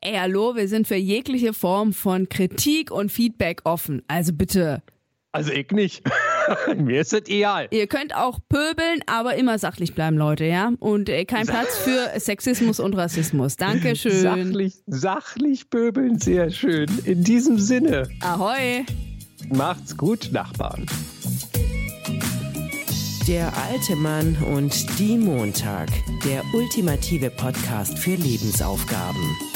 Ey, 0.00 0.14
hallo, 0.14 0.56
wir 0.56 0.68
sind 0.68 0.88
für 0.88 0.96
jegliche 0.96 1.52
Form 1.52 1.92
von 1.92 2.30
Kritik 2.30 2.90
und 2.92 3.12
Feedback 3.12 3.60
offen. 3.64 4.02
Also 4.08 4.32
bitte. 4.32 4.82
Also 5.32 5.50
ich 5.50 5.70
nicht. 5.70 6.04
mir 6.76 7.00
ist 7.00 7.14
es 7.14 7.26
egal. 7.26 7.68
Ihr 7.70 7.86
könnt 7.86 8.14
auch 8.14 8.38
pöbeln, 8.50 9.00
aber 9.06 9.34
immer 9.36 9.58
sachlich 9.58 9.94
bleiben, 9.94 10.18
Leute, 10.18 10.44
ja? 10.44 10.72
Und 10.78 11.08
äh, 11.08 11.24
kein 11.24 11.46
Platz 11.46 11.78
für 11.78 12.20
Sexismus 12.20 12.78
und 12.78 12.94
Rassismus. 12.94 13.56
Dankeschön. 13.56 14.12
Sachlich, 14.12 14.82
sachlich 14.86 15.70
pöbeln, 15.70 16.18
sehr 16.18 16.50
schön. 16.50 16.86
In 17.06 17.24
diesem 17.24 17.58
Sinne, 17.58 18.10
Ahoi. 18.20 18.84
macht's 19.48 19.96
gut, 19.96 20.28
Nachbarn. 20.32 20.84
Der 23.26 23.50
alte 23.56 23.96
Mann 23.96 24.36
und 24.54 24.98
die 24.98 25.16
Montag. 25.16 25.88
Der 26.26 26.42
ultimative 26.52 27.30
Podcast 27.30 27.98
für 27.98 28.16
Lebensaufgaben. 28.16 29.51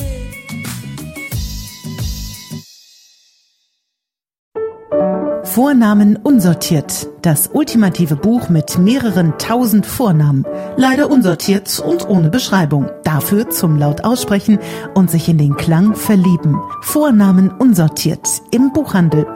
Vornamen 5.57 6.16
unsortiert. 6.16 7.09
Das 7.23 7.49
ultimative 7.51 8.14
Buch 8.14 8.51
mit 8.51 8.77
mehreren 8.77 9.38
tausend 9.38 9.87
Vornamen. 9.87 10.45
Leider 10.77 11.11
unsortiert 11.11 11.81
und 11.81 12.07
ohne 12.07 12.29
Beschreibung. 12.29 12.90
Dafür 13.05 13.49
zum 13.49 13.79
laut 13.79 14.05
aussprechen 14.05 14.59
und 14.92 15.11
sich 15.11 15.31
in 15.31 15.38
den 15.38 15.57
Klang 15.57 15.95
verlieben. 15.95 16.61
Vornamen 16.83 17.51
unsortiert. 17.51 18.29
Im 18.51 18.75
Buchhandel 18.75 19.27